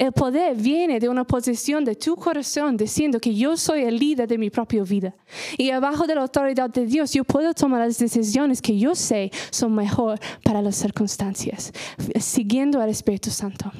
El 0.00 0.12
poder 0.12 0.56
viene 0.56 0.98
de 0.98 1.10
una 1.10 1.24
posición 1.24 1.84
de 1.84 1.94
tu 1.94 2.16
corazón 2.16 2.74
diciendo 2.74 3.20
que 3.20 3.34
yo 3.34 3.54
soy 3.54 3.82
el 3.82 3.98
líder 3.98 4.26
de 4.26 4.38
mi 4.38 4.48
propia 4.48 4.82
vida. 4.82 5.14
Y 5.58 5.68
abajo 5.68 6.06
de 6.06 6.14
la 6.14 6.22
autoridad 6.22 6.70
de 6.70 6.86
Dios 6.86 7.12
yo 7.12 7.22
puedo 7.22 7.52
tomar 7.52 7.80
las 7.86 7.98
decisiones 7.98 8.62
que 8.62 8.78
yo 8.78 8.94
sé 8.94 9.30
son 9.50 9.74
mejor 9.74 10.18
para 10.42 10.62
las 10.62 10.76
circunstancias, 10.76 11.70
siguiendo 12.18 12.80
al 12.80 12.88
Espíritu 12.88 13.28
Santo. 13.30 13.70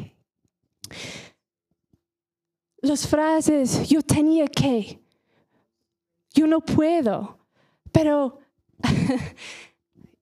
Las 2.83 3.07
frases, 3.07 3.89
yo 3.89 4.03
tenía 4.03 4.47
que, 4.47 5.01
yo 6.35 6.47
no 6.47 6.61
puedo, 6.61 7.39
pero, 7.93 8.41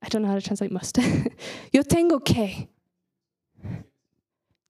I 0.00 0.08
don't 0.08 0.22
know 0.22 0.28
how 0.28 0.38
to 0.38 0.40
translate 0.40 0.72
must. 0.72 0.98
yo 1.72 1.82
tengo 1.82 2.20
que, 2.20 2.68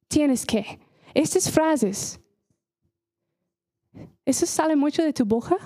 tienes 0.09 0.45
que. 0.47 0.79
Estas 1.15 1.51
frases, 1.51 2.19
¿eso 4.25 4.47
sale 4.47 4.77
mucho 4.77 5.03
de 5.03 5.13
tu 5.13 5.25
boca? 5.25 5.57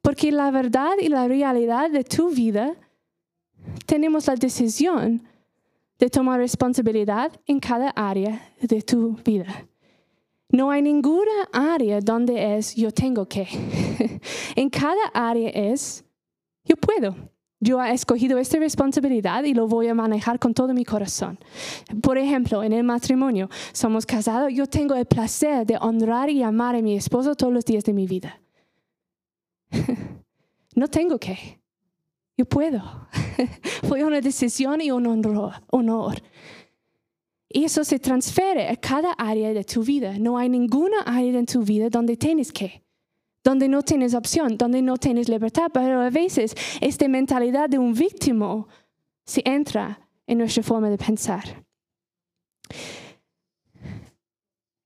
Porque 0.00 0.32
la 0.32 0.50
verdad 0.50 0.94
y 1.00 1.08
la 1.08 1.28
realidad 1.28 1.90
de 1.90 2.04
tu 2.04 2.30
vida, 2.30 2.74
tenemos 3.86 4.26
la 4.26 4.34
decisión 4.34 5.22
de 5.98 6.10
tomar 6.10 6.40
responsabilidad 6.40 7.32
en 7.46 7.60
cada 7.60 7.90
área 7.90 8.52
de 8.60 8.82
tu 8.82 9.14
vida. 9.24 9.68
No 10.48 10.70
hay 10.70 10.82
ninguna 10.82 11.48
área 11.52 12.00
donde 12.00 12.56
es 12.56 12.74
yo 12.74 12.90
tengo 12.90 13.26
que. 13.26 13.46
en 14.56 14.68
cada 14.68 15.06
área 15.14 15.48
es 15.50 16.04
yo 16.64 16.76
puedo 16.76 17.31
yo 17.62 17.80
he 17.80 17.92
escogido 17.92 18.38
esta 18.38 18.58
responsabilidad 18.58 19.44
y 19.44 19.54
lo 19.54 19.68
voy 19.68 19.86
a 19.86 19.94
manejar 19.94 20.40
con 20.40 20.52
todo 20.52 20.74
mi 20.74 20.84
corazón. 20.84 21.38
Por 22.02 22.18
ejemplo, 22.18 22.64
en 22.64 22.72
el 22.72 22.82
matrimonio, 22.82 23.48
somos 23.72 24.04
casados, 24.04 24.52
yo 24.52 24.66
tengo 24.66 24.96
el 24.96 25.06
placer 25.06 25.64
de 25.64 25.78
honrar 25.80 26.28
y 26.28 26.42
amar 26.42 26.74
a 26.74 26.82
mi 26.82 26.96
esposo 26.96 27.36
todos 27.36 27.52
los 27.52 27.64
días 27.64 27.84
de 27.84 27.92
mi 27.92 28.08
vida. 28.08 28.40
no 30.74 30.88
tengo 30.88 31.18
que. 31.18 31.60
Yo 32.36 32.46
puedo. 32.46 32.82
Fue 33.88 34.02
una 34.02 34.20
decisión 34.20 34.80
y 34.80 34.90
un 34.90 35.06
honor. 35.70 36.14
Y 37.48 37.64
eso 37.64 37.84
se 37.84 38.00
transfiere 38.00 38.70
a 38.70 38.76
cada 38.76 39.12
área 39.12 39.52
de 39.52 39.62
tu 39.62 39.84
vida. 39.84 40.18
No 40.18 40.36
hay 40.36 40.48
ninguna 40.48 41.02
área 41.02 41.38
en 41.38 41.46
tu 41.46 41.62
vida 41.62 41.88
donde 41.90 42.16
tienes 42.16 42.50
que 42.50 42.81
donde 43.44 43.68
no 43.68 43.82
tienes 43.82 44.14
opción, 44.14 44.56
donde 44.56 44.82
no 44.82 44.96
tienes 44.96 45.28
libertad, 45.28 45.70
pero 45.72 46.00
a 46.00 46.10
veces 46.10 46.54
esta 46.80 47.08
mentalidad 47.08 47.68
de 47.68 47.78
un 47.78 47.92
víctima 47.92 48.66
se 49.24 49.42
entra 49.44 50.00
en 50.26 50.38
nuestra 50.38 50.62
forma 50.62 50.88
de 50.88 50.98
pensar. 50.98 51.64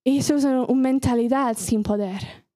Y 0.05 0.19
eso 0.19 0.37
es 0.37 0.45
una 0.45 0.66
mentalidad 0.75 1.57
sin 1.57 1.83
poder. 1.83 2.47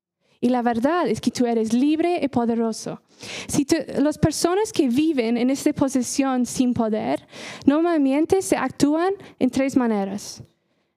Y 0.41 0.49
la 0.49 0.63
verdad 0.63 1.07
es 1.07 1.21
que 1.21 1.31
tú 1.31 1.45
eres 1.45 1.75
libre 1.75 2.19
y 2.23 2.29
poderoso. 2.29 3.03
Si 3.47 3.67
las 3.99 4.17
personas 4.17 4.73
que 4.73 4.89
viven 4.89 5.37
en 5.37 5.51
esta 5.51 5.73
posición 5.75 6.47
sin 6.47 6.73
poder, 6.73 7.27
normalmente 7.67 8.41
se 8.41 8.57
actúan 8.57 9.13
en 9.39 9.51
tres 9.51 9.77
maneras. 9.77 10.43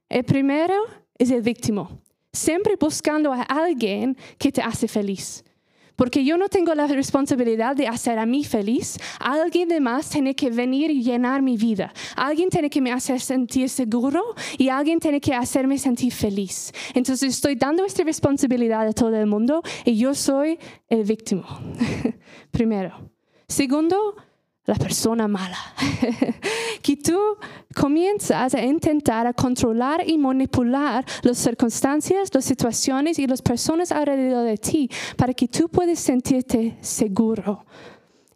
El 0.08 0.24
primero 0.24 0.76
es 1.18 1.30
el 1.32 1.42
víctima 1.42 1.90
siempre 2.34 2.76
buscando 2.76 3.32
a 3.32 3.44
alguien 3.44 4.18
que 4.38 4.52
te 4.52 4.62
hace 4.62 4.88
feliz. 4.88 5.44
Porque 5.96 6.26
yo 6.26 6.38
no 6.38 6.50
tengo 6.50 6.74
la 6.74 6.88
responsabilidad 6.88 7.76
de 7.76 7.88
hacer 7.88 8.18
a 8.18 8.26
mí 8.26 8.44
feliz. 8.44 8.98
Alguien 9.20 9.70
más 9.84 10.10
tiene 10.10 10.36
que 10.36 10.50
venir 10.50 10.90
y 10.90 11.04
llenar 11.04 11.42
mi 11.42 11.56
vida. 11.56 11.94
Alguien 12.16 12.50
tiene 12.50 12.70
que 12.70 12.82
me 12.82 12.92
hacer 12.92 13.22
sentir 13.22 13.70
seguro 13.70 14.22
y 14.58 14.70
alguien 14.70 15.00
tiene 15.00 15.22
que 15.22 15.36
hacerme 15.36 15.78
sentir 15.78 16.12
feliz. 16.12 16.72
Entonces 16.96 17.36
estoy 17.36 17.56
dando 17.56 17.86
esta 17.86 18.04
responsabilidad 18.04 18.88
a 18.88 18.94
todo 18.94 19.16
el 19.16 19.28
mundo 19.28 19.62
y 19.86 19.96
yo 19.96 20.16
soy 20.16 20.58
el 20.90 21.04
víctima. 21.04 21.62
Primero. 22.52 23.12
Segundo, 23.48 24.16
la 24.66 24.76
persona 24.76 25.28
mala. 25.28 25.58
que 26.82 26.98
tú 26.98 27.20
comienzas 27.76 28.54
a 28.54 28.64
intentar 28.64 29.28
a 29.28 29.34
controlar 29.34 30.08
y 30.08 30.18
manipular 30.18 31.06
las 31.22 31.38
circunstancias, 31.38 32.30
las 32.34 32.46
situaciones 32.46 33.20
y 33.20 33.28
las 33.28 33.42
personas 33.42 33.92
alrededor 33.92 34.46
de 34.46 34.58
ti 34.58 34.90
para 35.18 35.34
que 35.34 35.48
tú 35.48 35.70
puedas 35.70 36.00
sentirte 36.00 36.78
seguro 36.82 37.66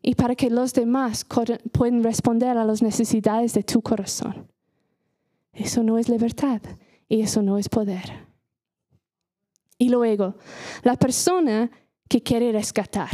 y 0.02 0.16
para 0.16 0.36
que 0.36 0.50
los 0.50 0.74
demás 0.74 1.26
puedan 1.72 2.04
responder 2.04 2.58
a 2.58 2.66
las 2.66 2.82
necesidades 2.82 3.54
de 3.54 3.64
tu 3.64 3.82
corazón. 3.82 4.48
Eso 5.54 5.84
no 5.84 5.98
es 5.98 6.08
libertad 6.08 6.62
y 7.10 7.22
eso 7.22 7.42
no 7.42 7.58
es 7.58 7.68
poder. 7.68 8.28
Y 9.78 9.90
luego, 9.90 10.36
la 10.84 10.96
persona 10.96 11.70
que 12.08 12.22
quiere 12.22 12.52
rescatar. 12.52 13.10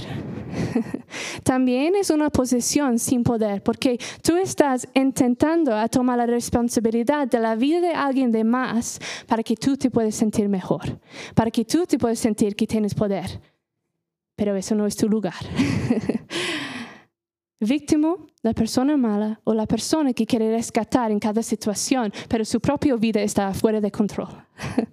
También 1.43 1.95
es 1.95 2.09
una 2.09 2.29
posición 2.29 2.99
sin 2.99 3.23
poder, 3.23 3.63
porque 3.63 3.99
tú 4.21 4.37
estás 4.37 4.87
intentando 4.93 5.75
a 5.75 5.87
tomar 5.87 6.17
la 6.17 6.25
responsabilidad 6.25 7.27
de 7.27 7.39
la 7.39 7.55
vida 7.55 7.81
de 7.81 7.93
alguien 7.93 8.31
de 8.31 8.43
más 8.43 8.99
para 9.27 9.43
que 9.43 9.55
tú 9.55 9.77
te 9.77 9.89
puedas 9.89 10.15
sentir 10.15 10.49
mejor, 10.49 10.99
para 11.35 11.51
que 11.51 11.65
tú 11.65 11.85
te 11.85 11.97
puedas 11.97 12.19
sentir 12.19 12.55
que 12.55 12.67
tienes 12.67 12.93
poder. 12.93 13.41
Pero 14.35 14.55
eso 14.55 14.75
no 14.75 14.85
es 14.85 14.95
tu 14.95 15.07
lugar. 15.07 15.33
Víctima, 17.59 18.15
la 18.41 18.53
persona 18.53 18.97
mala 18.97 19.39
o 19.45 19.53
la 19.53 19.65
persona 19.65 20.11
que 20.11 20.25
quiere 20.25 20.51
rescatar 20.51 21.11
en 21.11 21.19
cada 21.19 21.41
situación, 21.41 22.11
pero 22.27 22.43
su 22.43 22.59
propia 22.59 22.95
vida 22.95 23.21
está 23.21 23.53
fuera 23.53 23.79
de 23.79 23.89
control. 23.89 24.27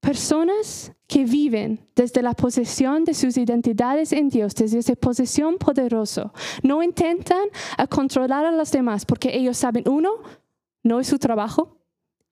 Personas 0.00 0.92
que 1.06 1.24
viven 1.24 1.86
desde 1.94 2.22
la 2.22 2.34
posesión 2.34 3.04
de 3.04 3.14
sus 3.14 3.36
identidades 3.36 4.12
en 4.12 4.28
Dios, 4.28 4.54
desde 4.54 4.78
esa 4.78 4.94
posesión 4.96 5.58
poderosa, 5.58 6.32
no 6.62 6.82
intentan 6.82 7.48
a 7.76 7.86
controlar 7.86 8.46
a 8.46 8.52
los 8.52 8.70
demás 8.70 9.04
porque 9.04 9.36
ellos 9.36 9.56
saben, 9.56 9.84
uno, 9.88 10.10
no 10.82 11.00
es 11.00 11.06
su 11.06 11.18
trabajo 11.18 11.78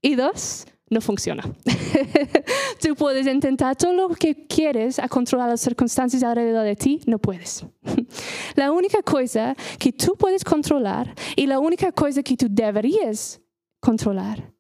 y 0.01 0.15
dos, 0.15 0.67
no 0.89 1.01
funciona. 1.01 1.43
Tú 2.81 2.95
puedes 2.95 3.27
intentar 3.27 3.77
todo 3.77 3.93
lo 3.93 4.09
que 4.11 4.47
quieres 4.47 4.99
a 4.99 5.09
controlar 5.09 5.49
las 5.49 5.61
circunstancias 5.61 6.23
alrededor 6.23 6.65
de 6.65 6.77
ti, 6.77 7.01
no 7.07 7.19
puedes. 7.19 7.65
la 8.57 8.73
única 8.73 9.03
cosa 9.03 9.57
que 9.79 9.93
tú 9.93 10.17
puedes 10.17 10.45
controlar 10.45 11.15
y 11.37 11.47
la 11.47 11.59
única 11.59 11.93
cosa 11.93 12.23
que 12.23 12.37
tú 12.37 12.47
deberías 12.51 13.41
controlar 13.81 14.53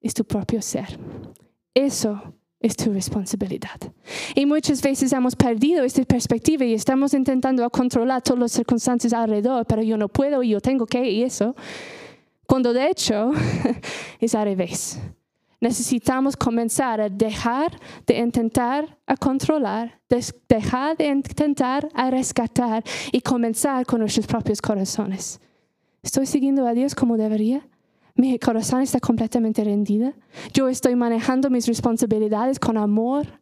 es 0.00 0.14
tu 0.14 0.24
propio 0.24 0.60
ser. 0.62 0.98
Eso 1.74 2.34
es 2.60 2.76
tu 2.76 2.92
responsabilidad. 2.92 3.80
Y 4.34 4.46
muchas 4.46 4.82
veces 4.82 5.12
hemos 5.12 5.36
perdido 5.36 5.84
esta 5.84 6.02
perspectiva 6.04 6.64
y 6.64 6.74
estamos 6.74 7.14
intentando 7.14 7.68
controlar 7.70 8.22
todas 8.22 8.40
las 8.40 8.52
circunstancias 8.52 9.12
alrededor, 9.12 9.64
pero 9.66 9.82
yo 9.82 9.96
no 9.96 10.08
puedo 10.08 10.42
y 10.42 10.50
yo 10.50 10.60
tengo 10.60 10.86
que 10.86 11.08
y 11.08 11.22
eso. 11.22 11.54
Cuando 12.46 12.72
de 12.72 12.88
hecho 12.88 13.30
es 14.20 14.34
al 14.34 14.44
revés. 14.44 14.98
Necesitamos 15.60 16.36
comenzar 16.36 17.00
a 17.00 17.08
dejar 17.08 17.80
de 18.06 18.18
intentar 18.18 18.96
a 19.06 19.16
controlar, 19.16 20.00
dejar 20.48 20.96
de 20.96 21.06
intentar 21.06 21.88
a 21.94 22.10
rescatar 22.10 22.84
y 23.10 23.20
comenzar 23.20 23.84
con 23.84 24.00
nuestros 24.00 24.26
propios 24.26 24.62
corazones. 24.62 25.40
¿Estoy 26.02 26.26
siguiendo 26.26 26.64
a 26.64 26.74
Dios 26.74 26.94
como 26.94 27.16
debería? 27.16 27.66
Mi 28.18 28.36
corazón 28.40 28.82
está 28.82 28.98
completamente 28.98 29.62
rendido. 29.62 30.12
Yo 30.52 30.68
estoy 30.68 30.96
manejando 30.96 31.50
mis 31.50 31.68
responsabilidades 31.68 32.58
con 32.58 32.76
amor. 32.76 33.40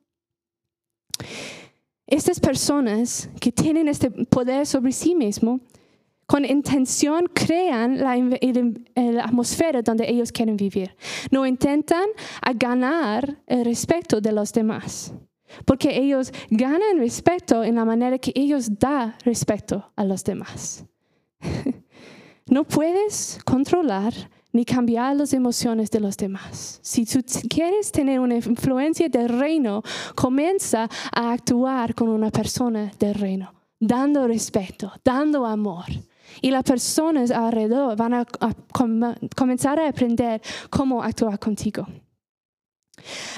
Estas 2.06 2.38
personas 2.38 3.30
que 3.40 3.51
tienen 3.51 3.88
este 3.88 4.11
poder 4.11 4.66
sobre 4.66 4.92
sí 4.92 5.14
mismo, 5.14 5.61
con 6.26 6.44
intención 6.44 7.24
crean 7.32 7.98
la, 8.01 8.18
la, 8.18 9.24
atmósfera 9.24 9.80
donde 9.80 10.11
ellos 10.11 10.30
quieren 10.30 10.59
vivir. 10.59 10.94
No 11.30 11.46
intentan 11.46 12.11
a 12.42 12.53
ganar 12.53 13.42
el 13.46 13.64
respeto 13.64 14.20
de 14.20 14.32
los 14.32 14.53
demás, 14.53 15.14
porque 15.64 15.96
ellos 15.96 16.34
ganan 16.51 16.98
respeto 16.98 17.64
en 17.64 17.76
la 17.76 17.86
manera 17.86 18.18
que 18.18 18.32
ellos 18.34 18.78
dan 18.78 19.14
respeto 19.24 19.90
a 19.96 20.05
los 20.05 20.22
demás. 20.22 20.84
no 22.46 22.64
puedes 22.64 23.38
controlar 23.46 24.12
ni 24.57 24.64
cambiar 24.64 25.14
las 25.14 25.32
emociones 25.34 25.90
de 25.90 26.00
los 26.00 26.16
demás. 26.16 26.80
Si 26.82 27.04
tú 27.04 27.22
quieres 27.48 27.92
tener 27.92 28.18
una 28.18 28.36
influencia 28.36 29.09
del 29.09 29.28
reino, 29.28 29.82
comienza 30.14 30.88
a 31.12 31.32
actuar 31.32 31.94
con 31.94 32.09
una 32.09 32.30
persona 32.30 32.90
del 32.98 33.14
reino, 33.14 33.52
dando 33.78 34.26
respeto, 34.26 34.92
dando 35.04 35.44
amor. 35.44 35.84
Y 36.40 36.50
las 36.50 36.64
personas 36.64 37.30
alrededor 37.30 37.96
van 37.96 38.14
a, 38.14 38.26
comenzar 39.36 39.78
a 39.78 39.88
aprender 39.88 40.40
cómo 40.70 41.02
actuar 41.02 41.38
contigo. 41.38 41.86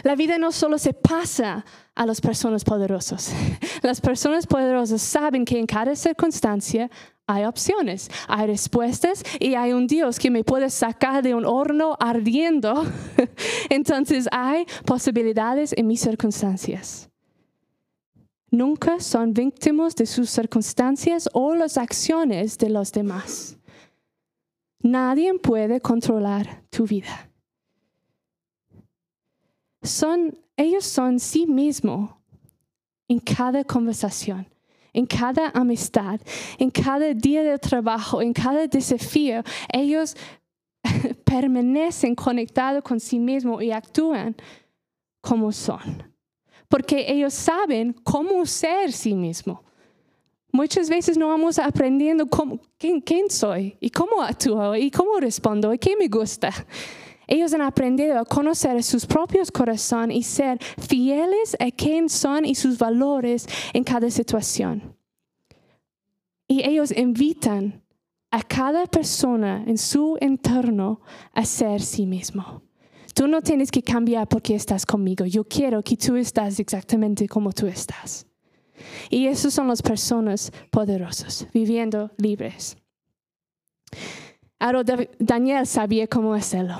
La 0.04 0.14
vida 0.14 0.38
no 0.38 0.52
solo 0.52 0.78
se 0.78 0.94
pasa 0.94 1.64
a 1.94 2.06
las 2.06 2.20
personas 2.20 2.62
poderosas. 2.62 3.34
Las 3.82 4.00
personas 4.00 4.46
poderosas 4.46 5.02
saben 5.02 5.44
que 5.44 5.58
en 5.58 5.66
cada 5.66 5.96
circunstancia 5.96 6.88
hay 7.28 7.44
opciones, 7.44 8.10
hay 8.26 8.46
respuestas 8.46 9.22
y 9.38 9.54
hay 9.54 9.74
un 9.74 9.86
Dios 9.86 10.18
que 10.18 10.30
me 10.30 10.42
puede 10.42 10.70
sacar 10.70 11.22
de 11.22 11.34
un 11.34 11.44
horno 11.44 11.94
ardiendo. 12.00 12.84
Entonces 13.68 14.26
hay 14.32 14.64
posibilidades 14.86 15.74
en 15.76 15.86
mis 15.86 16.00
circunstancias. 16.00 17.10
Nunca 18.50 18.98
son 18.98 19.34
víctimas 19.34 19.94
de 19.94 20.06
sus 20.06 20.30
circunstancias 20.30 21.28
o 21.34 21.54
las 21.54 21.76
acciones 21.76 22.56
de 22.56 22.70
los 22.70 22.92
demás. 22.92 23.58
Nadie 24.80 25.38
puede 25.38 25.82
controlar 25.82 26.64
tu 26.70 26.86
vida. 26.86 27.30
Son, 29.82 30.34
ellos 30.56 30.86
son 30.86 31.20
sí 31.20 31.46
mismos 31.46 32.10
en 33.06 33.20
cada 33.20 33.64
conversación 33.64 34.46
en 34.98 35.06
cada 35.06 35.50
amistad, 35.50 36.20
en 36.58 36.70
cada 36.70 37.14
día 37.14 37.44
de 37.44 37.56
trabajo, 37.56 38.20
en 38.20 38.32
cada 38.32 38.66
desafío, 38.66 39.44
ellos 39.72 40.16
permanecen 41.24 42.16
conectados 42.16 42.82
con 42.82 42.98
sí 42.98 43.20
mismos 43.20 43.62
y 43.62 43.70
actúan 43.70 44.34
como 45.20 45.52
son. 45.52 46.02
Porque 46.68 47.06
ellos 47.08 47.32
saben 47.32 47.92
cómo 48.02 48.44
ser 48.44 48.90
sí 48.90 49.14
mismo. 49.14 49.62
Muchas 50.50 50.90
veces 50.90 51.16
no 51.16 51.28
vamos 51.28 51.60
aprendiendo 51.60 52.26
quién, 52.76 53.00
quién 53.00 53.30
soy 53.30 53.76
y 53.78 53.90
cómo 53.90 54.20
actúo 54.20 54.74
y 54.74 54.90
cómo 54.90 55.20
respondo 55.20 55.72
y 55.72 55.78
qué 55.78 55.94
me 55.96 56.08
gusta. 56.08 56.50
Ellos 57.28 57.52
han 57.52 57.60
aprendido 57.60 58.18
a 58.18 58.24
conocer 58.24 58.82
sus 58.82 59.06
propios 59.06 59.52
corazones 59.52 60.16
y 60.16 60.22
ser 60.22 60.58
fieles 60.78 61.56
a 61.60 61.70
quién 61.70 62.08
son 62.08 62.46
y 62.46 62.54
sus 62.54 62.78
valores 62.78 63.46
en 63.74 63.84
cada 63.84 64.10
situación. 64.10 64.96
Y 66.48 66.66
ellos 66.66 66.90
invitan 66.90 67.82
a 68.30 68.42
cada 68.42 68.86
persona 68.86 69.62
en 69.66 69.76
su 69.76 70.16
entorno 70.20 71.02
a 71.34 71.44
ser 71.44 71.82
sí 71.82 72.06
mismo. 72.06 72.62
Tú 73.14 73.26
no 73.26 73.42
tienes 73.42 73.70
que 73.70 73.82
cambiar 73.82 74.26
porque 74.26 74.54
estás 74.54 74.86
conmigo. 74.86 75.26
Yo 75.26 75.44
quiero 75.44 75.82
que 75.82 75.96
tú 75.96 76.16
estás 76.16 76.58
exactamente 76.58 77.28
como 77.28 77.52
tú 77.52 77.66
estás. 77.66 78.26
Y 79.10 79.26
esas 79.26 79.52
son 79.52 79.68
las 79.68 79.82
personas 79.82 80.50
poderosas, 80.70 81.46
viviendo 81.52 82.10
libres. 82.16 82.76
Ahora 84.58 84.82
Daniel 85.18 85.66
sabía 85.66 86.06
cómo 86.06 86.32
hacerlo. 86.32 86.78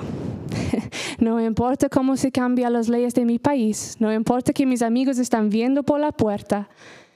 No 1.19 1.39
importa 1.41 1.89
cómo 1.89 2.15
se 2.15 2.31
cambian 2.31 2.73
las 2.73 2.87
leyes 2.87 3.13
de 3.13 3.25
mi 3.25 3.39
país, 3.39 3.97
no 3.99 4.13
importa 4.13 4.53
que 4.53 4.65
mis 4.65 4.81
amigos 4.81 5.17
están 5.17 5.49
viendo 5.49 5.83
por 5.83 5.99
la 5.99 6.13
puerta, 6.13 6.69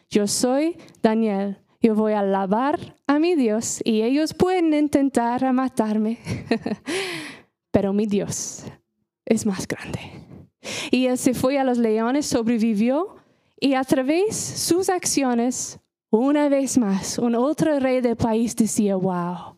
yo 0.10 0.28
soy 0.28 0.78
Daniel. 1.02 1.58
Yo 1.82 1.96
voy 1.96 2.14
a 2.14 2.20
alabar 2.20 2.96
a 3.08 3.20
mi 3.20 3.36
Dios 3.36 3.82
y 3.84 4.04
ellos 4.04 4.34
pueden 4.34 4.74
intentar 4.74 5.52
matarme, 5.52 6.18
pero 7.72 7.92
mi 7.92 8.06
Dios 8.06 8.64
es 9.26 9.46
más 9.46 9.68
grande. 9.68 10.00
Y 10.92 11.08
él 11.08 11.18
se 11.18 11.34
fue 11.34 11.60
a 11.60 11.66
los 11.66 11.78
leones, 11.78 12.26
sobrevivió 12.26 13.18
y 13.60 13.74
a 13.74 13.84
través 13.84 14.28
de 14.28 14.58
sus 14.58 14.88
acciones, 14.88 15.78
una 16.10 16.48
vez 16.48 16.78
más, 16.78 17.18
un 17.18 17.36
otro 17.36 17.78
rey 17.80 18.00
del 18.00 18.16
país 18.16 18.56
decía, 18.56 18.96
wow, 18.96 19.58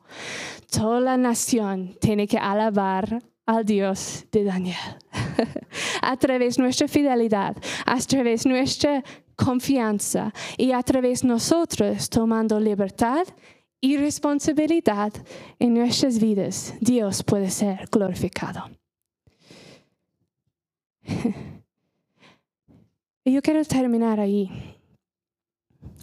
toda 0.72 1.00
la 1.00 1.18
nación 1.18 1.96
tiene 2.00 2.28
que 2.28 2.40
alabar 2.40 3.22
al 3.46 3.66
Dios 3.66 4.26
de 4.32 4.44
Daniel. 4.44 4.98
a 6.02 6.18
través 6.18 6.58
de 6.58 6.64
nuestra 6.64 6.88
fidelidad, 6.88 7.56
a 7.86 7.98
través 8.00 8.44
de 8.44 8.50
nuestra 8.50 9.04
confianza 9.36 10.34
y 10.58 10.72
a 10.72 10.82
través 10.82 11.22
de 11.22 11.28
nosotros 11.28 12.10
tomando 12.10 12.60
libertad 12.60 13.28
y 13.82 13.98
responsabilidad 13.98 15.14
en 15.60 15.74
nuestras 15.74 16.20
vidas, 16.20 16.74
Dios 16.80 17.24
puede 17.24 17.50
ser 17.50 17.88
glorificado. 17.92 18.70
Y 23.24 23.32
yo 23.34 23.42
quiero 23.42 23.64
terminar 23.64 24.20
ahí. 24.20 24.50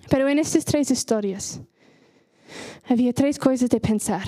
Pero 0.08 0.28
en 0.28 0.38
estas 0.38 0.64
tres 0.64 0.90
historias 0.90 1.60
había 2.86 3.12
tres 3.12 3.38
cosas 3.38 3.68
de 3.68 3.80
pensar. 3.80 4.22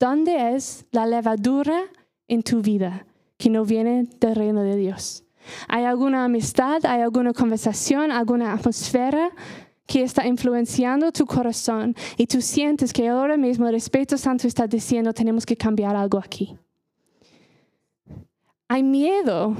¿Dónde 0.00 0.56
es 0.56 0.86
la 0.92 1.04
levadura 1.04 1.82
en 2.26 2.42
tu 2.42 2.62
vida 2.62 3.06
que 3.36 3.50
no 3.50 3.66
viene 3.66 4.08
del 4.18 4.34
reino 4.34 4.62
de 4.62 4.74
Dios? 4.74 5.24
¿Hay 5.68 5.84
alguna 5.84 6.24
amistad, 6.24 6.86
hay 6.86 7.02
alguna 7.02 7.34
conversación, 7.34 8.10
alguna 8.10 8.54
atmósfera 8.54 9.30
que 9.86 10.02
está 10.02 10.26
influenciando 10.26 11.12
tu 11.12 11.26
corazón 11.26 11.94
y 12.16 12.26
tú 12.26 12.40
sientes 12.40 12.94
que 12.94 13.08
ahora 13.08 13.36
mismo 13.36 13.68
el 13.68 13.74
Espíritu 13.74 14.16
Santo 14.16 14.48
está 14.48 14.66
diciendo 14.66 15.12
tenemos 15.12 15.44
que 15.44 15.54
cambiar 15.54 15.94
algo 15.94 16.16
aquí? 16.16 16.56
Hay 18.68 18.82
miedo 18.82 19.54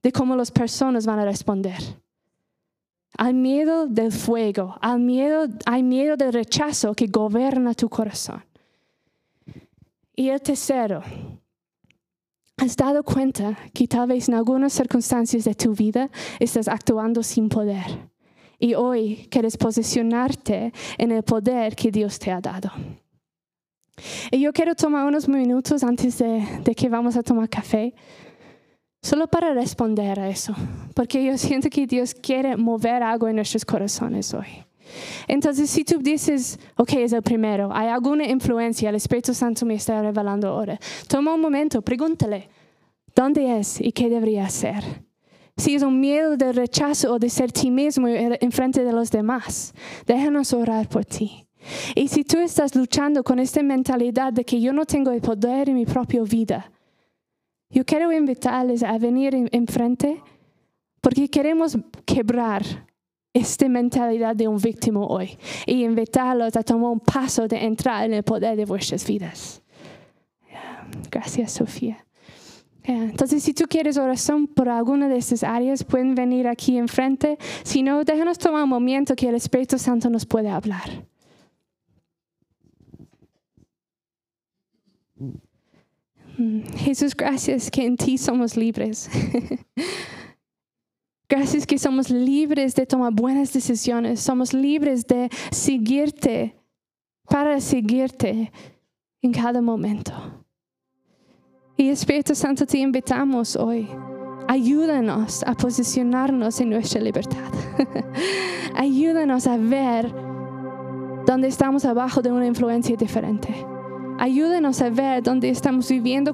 de 0.00 0.12
cómo 0.12 0.36
las 0.36 0.52
personas 0.52 1.06
van 1.06 1.18
a 1.18 1.24
responder. 1.24 1.80
Hay 3.18 3.34
miedo 3.34 3.88
del 3.88 4.12
fuego, 4.12 4.76
hay 4.80 5.00
miedo, 5.00 5.48
hay 5.64 5.82
miedo 5.82 6.16
del 6.16 6.32
rechazo 6.32 6.94
que 6.94 7.08
gobierna 7.08 7.74
tu 7.74 7.88
corazón. 7.88 8.44
Y 10.16 10.30
el 10.30 10.40
tercero, 10.40 11.02
¿Has 12.58 12.74
dado 12.74 13.02
cuenta 13.04 13.58
que 13.74 13.86
tal 13.86 14.08
vez 14.08 14.30
en 14.30 14.34
algunas 14.34 14.72
circunstancias 14.72 15.44
de 15.44 15.54
tu 15.54 15.74
vida 15.74 16.08
estás 16.40 16.68
actuando 16.68 17.22
sin 17.22 17.50
poder? 17.50 18.08
Y 18.58 18.72
hoy 18.72 19.28
quieres 19.30 19.58
posicionarte 19.58 20.72
en 20.96 21.12
el 21.12 21.22
poder 21.22 21.76
que 21.76 21.90
Dios 21.90 22.18
te 22.18 22.30
ha 22.30 22.40
dado. 22.40 22.70
Y 24.30 24.40
yo 24.40 24.54
quiero 24.54 24.74
tomar 24.74 25.06
unos 25.06 25.28
minutos 25.28 25.82
antes 25.84 26.16
de, 26.16 26.74
que 26.74 26.88
vamos 26.88 27.16
a 27.16 27.22
tomar 27.22 27.50
café, 27.50 27.94
solo 29.02 29.26
para 29.26 29.52
responder 29.52 30.18
a 30.18 30.30
eso, 30.30 30.54
porque 30.94 31.22
yo 31.22 31.36
siento 31.36 31.68
que 31.68 31.86
Dios 31.86 32.14
quiere 32.14 32.56
mover 32.56 33.02
algo 33.02 33.28
en 33.28 33.36
nuestros 33.36 33.66
corazones 33.66 34.32
hoy. 34.32 34.65
Entonces, 35.28 35.70
si 35.70 35.84
tú 35.84 35.98
dices, 35.98 36.58
ok, 36.76 36.92
es 36.94 37.12
el 37.12 37.22
primero, 37.22 37.70
hay 37.72 37.88
alguna 37.88 38.24
influencia, 38.24 38.88
el 38.88 38.96
Espíritu 38.96 39.34
Santo 39.34 39.66
me 39.66 39.74
está 39.74 40.00
revelando 40.02 40.48
ahora, 40.48 40.78
toma 41.08 41.34
un 41.34 41.40
momento, 41.40 41.82
pregúntale, 41.82 42.48
¿dónde 43.14 43.58
es 43.58 43.80
y 43.80 43.92
qué 43.92 44.08
debería 44.08 44.46
hacer? 44.46 44.82
Si 45.56 45.74
es 45.74 45.82
un 45.82 45.98
miedo 46.00 46.36
de 46.36 46.52
rechazo 46.52 47.14
o 47.14 47.18
de 47.18 47.30
ser 47.30 47.50
ti 47.50 47.70
mismo 47.70 48.06
en 48.08 48.52
frente 48.52 48.84
de 48.84 48.92
los 48.92 49.10
demás, 49.10 49.72
déjanos 50.06 50.52
orar 50.52 50.86
por 50.88 51.04
ti. 51.04 51.46
Y 51.94 52.08
si 52.08 52.24
tú 52.24 52.38
estás 52.38 52.74
luchando 52.74 53.24
con 53.24 53.38
esta 53.38 53.62
mentalidad 53.62 54.32
de 54.32 54.44
que 54.44 54.60
yo 54.60 54.72
no 54.72 54.84
tengo 54.84 55.10
el 55.10 55.20
poder 55.20 55.70
en 55.70 55.76
mi 55.76 55.86
propia 55.86 56.22
vida, 56.22 56.70
yo 57.70 57.84
quiero 57.84 58.12
invitarles 58.12 58.82
a 58.82 58.96
venir 58.98 59.48
enfrente 59.50 60.22
porque 61.00 61.28
queremos 61.28 61.76
quebrar 62.04 62.62
esta 63.36 63.68
mentalidad 63.68 64.34
de 64.34 64.48
un 64.48 64.58
víctima 64.58 65.00
hoy 65.00 65.38
y 65.66 65.84
invitarlos 65.84 66.56
a 66.56 66.62
tomar 66.62 66.90
un 66.90 67.00
paso 67.00 67.46
de 67.46 67.64
entrar 67.64 68.04
en 68.06 68.14
el 68.14 68.22
poder 68.22 68.56
de 68.56 68.64
vuestras 68.64 69.06
vidas. 69.06 69.62
Gracias, 71.10 71.52
Sofía. 71.52 71.98
Entonces, 72.82 73.42
si 73.42 73.52
tú 73.52 73.64
quieres 73.68 73.98
oración 73.98 74.46
por 74.46 74.68
alguna 74.68 75.08
de 75.08 75.18
estas 75.18 75.42
áreas, 75.42 75.82
pueden 75.82 76.14
venir 76.14 76.46
aquí 76.46 76.78
enfrente. 76.78 77.36
Si 77.64 77.82
no, 77.82 78.04
déjanos 78.04 78.38
tomar 78.38 78.62
un 78.62 78.70
momento 78.70 79.16
que 79.16 79.28
el 79.28 79.34
Espíritu 79.34 79.76
Santo 79.76 80.08
nos 80.08 80.24
puede 80.24 80.48
hablar. 80.48 81.04
Mm, 86.38 86.62
Jesús, 86.76 87.14
gracias 87.16 87.70
que 87.70 87.84
en 87.84 87.96
ti 87.96 88.16
somos 88.18 88.56
libres. 88.56 89.10
Gracias 91.28 91.66
que 91.66 91.78
somos 91.78 92.08
libres 92.10 92.74
de 92.74 92.86
tomar 92.86 93.12
buenas 93.12 93.52
decisiones, 93.52 94.20
somos 94.20 94.54
libres 94.54 95.06
de 95.06 95.28
seguirte 95.50 96.54
para 97.28 97.60
seguirte 97.60 98.52
en 99.22 99.32
cada 99.32 99.60
momento. 99.60 100.12
Y 101.76 101.88
Espíritu 101.88 102.34
Santo, 102.34 102.64
te 102.64 102.78
invitamos 102.78 103.56
hoy. 103.56 103.88
Ayúdanos 104.48 105.42
a 105.42 105.54
posicionarnos 105.54 106.60
en 106.60 106.70
nuestra 106.70 107.00
libertad. 107.00 107.52
Ayúdanos 108.76 109.46
a 109.48 109.56
ver 109.56 110.12
dónde 111.26 111.48
estamos 111.48 111.84
abajo 111.84 112.22
de 112.22 112.30
una 112.30 112.46
influencia 112.46 112.96
diferente. 112.96 113.48
Ayúdenos 114.18 114.80
a 114.80 114.88
ver 114.88 115.22
dónde 115.22 115.50
estamos 115.50 115.90
viviendo 115.90 116.32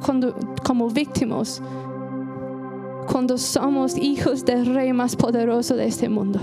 como 0.63 0.89
víctimas, 0.89 1.63
cuando 3.11 3.39
somos 3.39 3.97
hijos 3.97 4.45
del 4.45 4.67
rey 4.67 4.93
más 4.93 5.17
poderoso 5.17 5.75
de 5.75 5.87
este 5.87 6.09
mundo. 6.09 6.41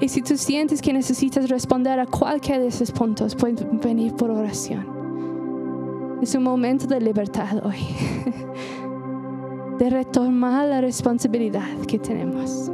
Y 0.00 0.08
si 0.08 0.20
tú 0.20 0.36
sientes 0.36 0.82
que 0.82 0.92
necesitas 0.92 1.48
responder 1.48 2.00
a 2.00 2.06
cualquiera 2.06 2.60
de 2.60 2.66
esos 2.68 2.90
puntos, 2.90 3.36
puedes 3.36 3.64
venir 3.80 4.12
por 4.14 4.30
oración. 4.30 4.84
Es 6.20 6.34
un 6.34 6.42
momento 6.42 6.86
de 6.86 7.00
libertad 7.00 7.64
hoy, 7.64 7.86
de 9.78 9.90
retomar 9.90 10.68
la 10.68 10.80
responsabilidad 10.80 11.78
que 11.86 12.00
tenemos. 12.00 12.70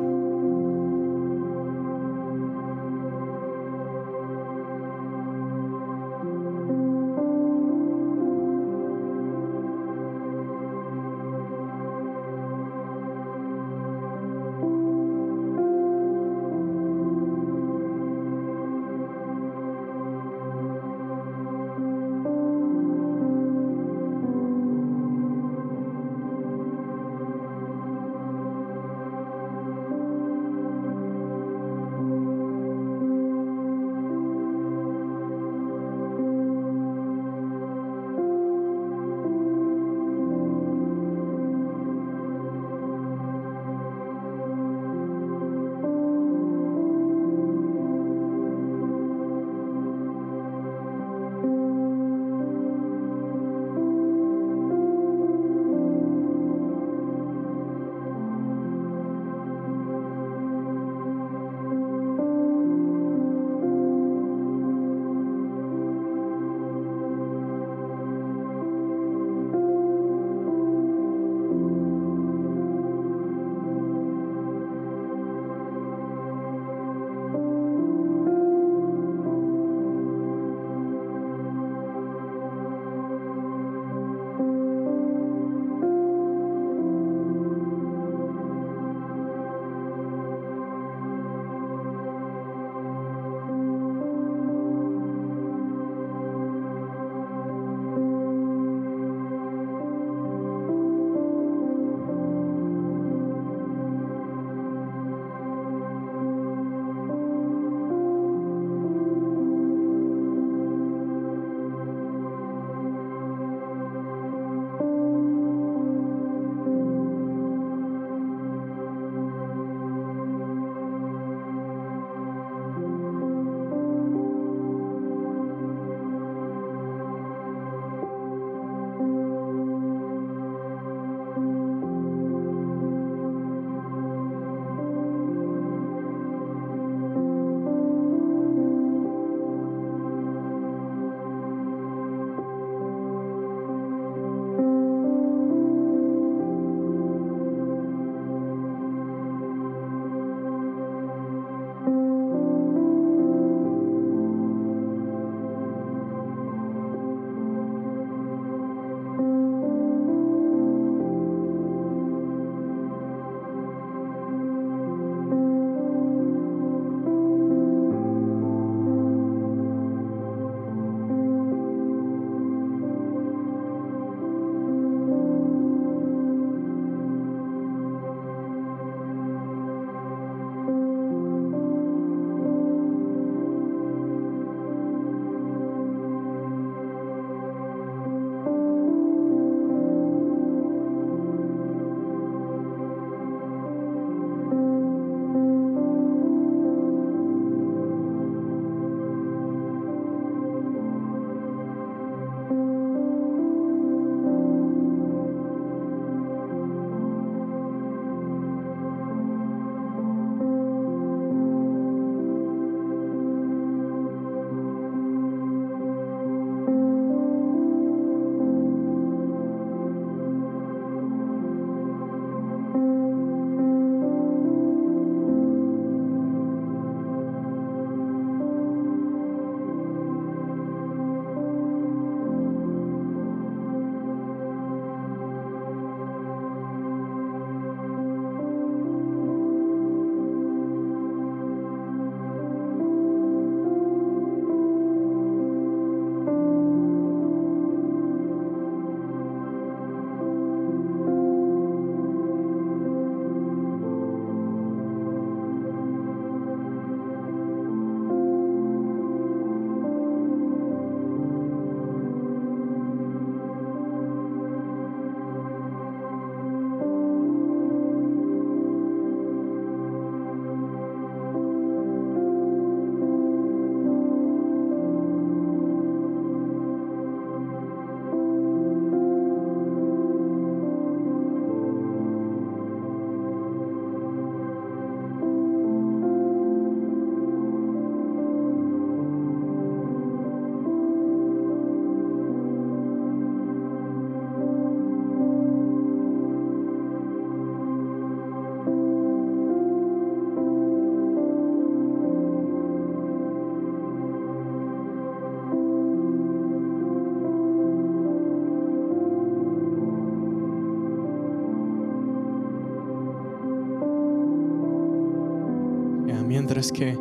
Que 316.72 316.98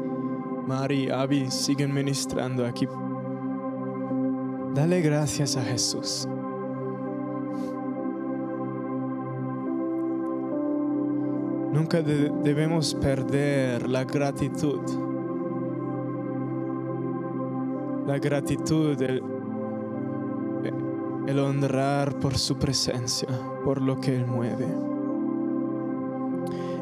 Mari 0.68 1.05
y 1.05 1.10
Abby 1.10 1.49
siguen 1.49 1.93
ministrando 1.93 2.66
aquí. 2.66 2.88
Dale 4.76 5.01
gracias 5.01 5.58
a 5.58 5.64
Jesús. 5.64 6.28
Nunca 11.74 12.01
de- 12.01 12.32
debemos 12.43 12.93
perder 12.95 13.88
la 13.88 14.03
gratitud. 14.03 14.80
La 18.08 18.18
gratitud, 18.20 18.99
el, 19.01 19.22
el 21.28 21.39
honrar 21.39 22.18
por 22.20 22.38
su 22.38 22.58
presencia, 22.58 23.28
por 23.66 23.82
lo 23.82 23.99
que 23.99 24.16
Él 24.16 24.26
mueve. 24.26 24.66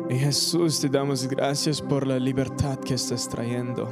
Y 0.10 0.20
Jesús, 0.20 0.80
te 0.80 0.88
damos 0.88 1.28
gracias 1.28 1.82
por 1.82 2.06
la 2.06 2.20
libertad 2.20 2.78
que 2.78 2.94
estás 2.94 3.28
trayendo. 3.28 3.90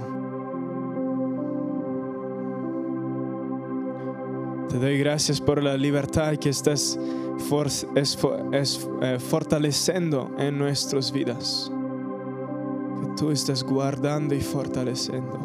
Te 4.70 4.78
doy 4.78 5.00
gracias 5.00 5.42
por 5.42 5.62
la 5.62 5.76
libertad 5.76 6.38
que 6.38 6.50
estás 6.50 7.00
eh, 7.00 9.20
fortaleciendo 9.20 10.32
en 10.38 10.58
nuestras 10.58 11.12
vidas. 11.12 11.72
Que 13.02 13.08
tú 13.18 13.32
estás 13.32 13.64
guardando 13.64 14.36
y 14.36 14.42
fortaleciendo. 14.42 15.40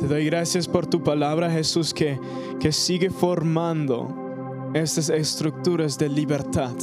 Te 0.00 0.08
doy 0.08 0.26
gracias 0.26 0.66
por 0.66 0.86
tu 0.86 1.04
palabra, 1.04 1.50
Jesús, 1.50 1.94
que, 1.94 2.18
que 2.58 2.72
sigue 2.72 3.10
formando 3.10 4.23
estas 4.74 5.08
estructuras 5.08 5.96
de 5.96 6.08
libertad. 6.08 6.74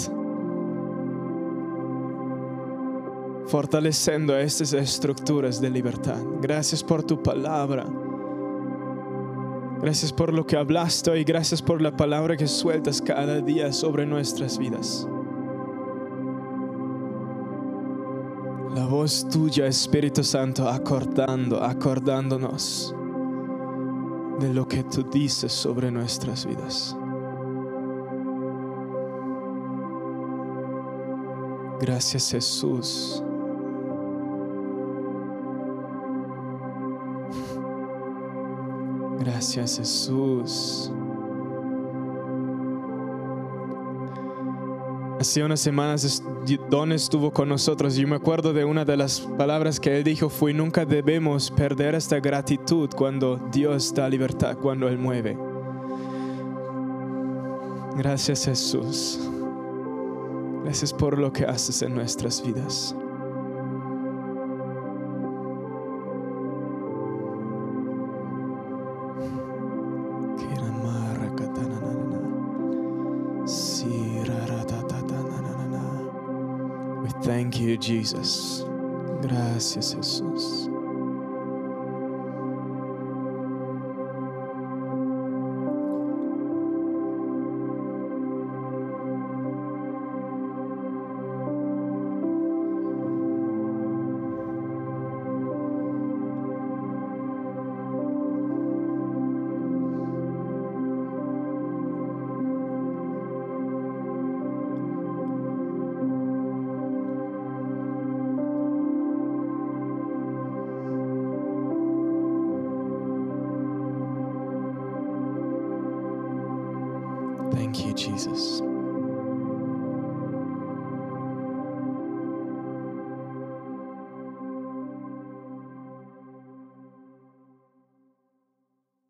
Fortaleciendo 3.47 4.37
estas 4.37 4.71
estructuras 4.71 5.59
de 5.59 5.69
libertad. 5.69 6.23
Gracias 6.41 6.81
por 6.81 7.03
tu 7.03 7.21
palabra. 7.21 7.85
Gracias 9.81 10.13
por 10.13 10.33
lo 10.33 10.47
que 10.47 10.55
hablaste 10.55 11.19
y 11.19 11.25
gracias 11.25 11.61
por 11.61 11.81
la 11.81 11.97
palabra 11.97 12.37
que 12.37 12.47
sueltas 12.47 13.01
cada 13.01 13.41
día 13.41 13.73
sobre 13.73 14.05
nuestras 14.05 14.57
vidas. 14.57 15.05
La 18.73 18.85
voz 18.85 19.27
tuya, 19.27 19.67
Espíritu 19.67 20.23
Santo, 20.23 20.69
acordando, 20.69 21.61
acordándonos 21.61 22.95
de 24.39 24.53
lo 24.53 24.65
que 24.65 24.81
tú 24.85 25.03
dices 25.03 25.51
sobre 25.51 25.91
nuestras 25.91 26.45
vidas. 26.45 26.95
Gracias 31.81 32.29
Jesús. 32.29 33.23
Gracias 39.19 39.77
Jesús. 39.77 40.91
Hace 45.19 45.43
unas 45.43 45.59
semanas 45.59 46.23
Don 46.69 46.91
estuvo 46.91 47.31
con 47.31 47.49
nosotros 47.49 47.97
y 47.97 48.01
yo 48.01 48.07
me 48.07 48.15
acuerdo 48.15 48.53
de 48.53 48.63
una 48.63 48.85
de 48.85 48.97
las 48.97 49.19
palabras 49.19 49.79
que 49.79 49.97
él 49.97 50.03
dijo 50.03 50.29
fue 50.29 50.53
nunca 50.53 50.85
debemos 50.85 51.49
perder 51.49 51.95
esta 51.95 52.19
gratitud 52.19 52.89
cuando 52.95 53.37
Dios 53.51 53.91
da 53.93 54.07
libertad, 54.07 54.55
cuando 54.57 54.87
Él 54.87 54.99
mueve. 54.99 55.35
Gracias 57.97 58.45
Jesús. 58.45 59.19
Gracias 60.63 60.93
por 60.93 61.17
lo 61.17 61.31
que 61.33 61.45
haces 61.45 61.81
en 61.81 61.95
nuestras 61.95 62.43
vidas. 62.45 62.95
We 77.01 77.09
thank 77.23 77.59
you, 77.59 77.77
Jesus. 77.77 78.65
Gracias, 79.21 79.95
Jesús. 79.95 80.70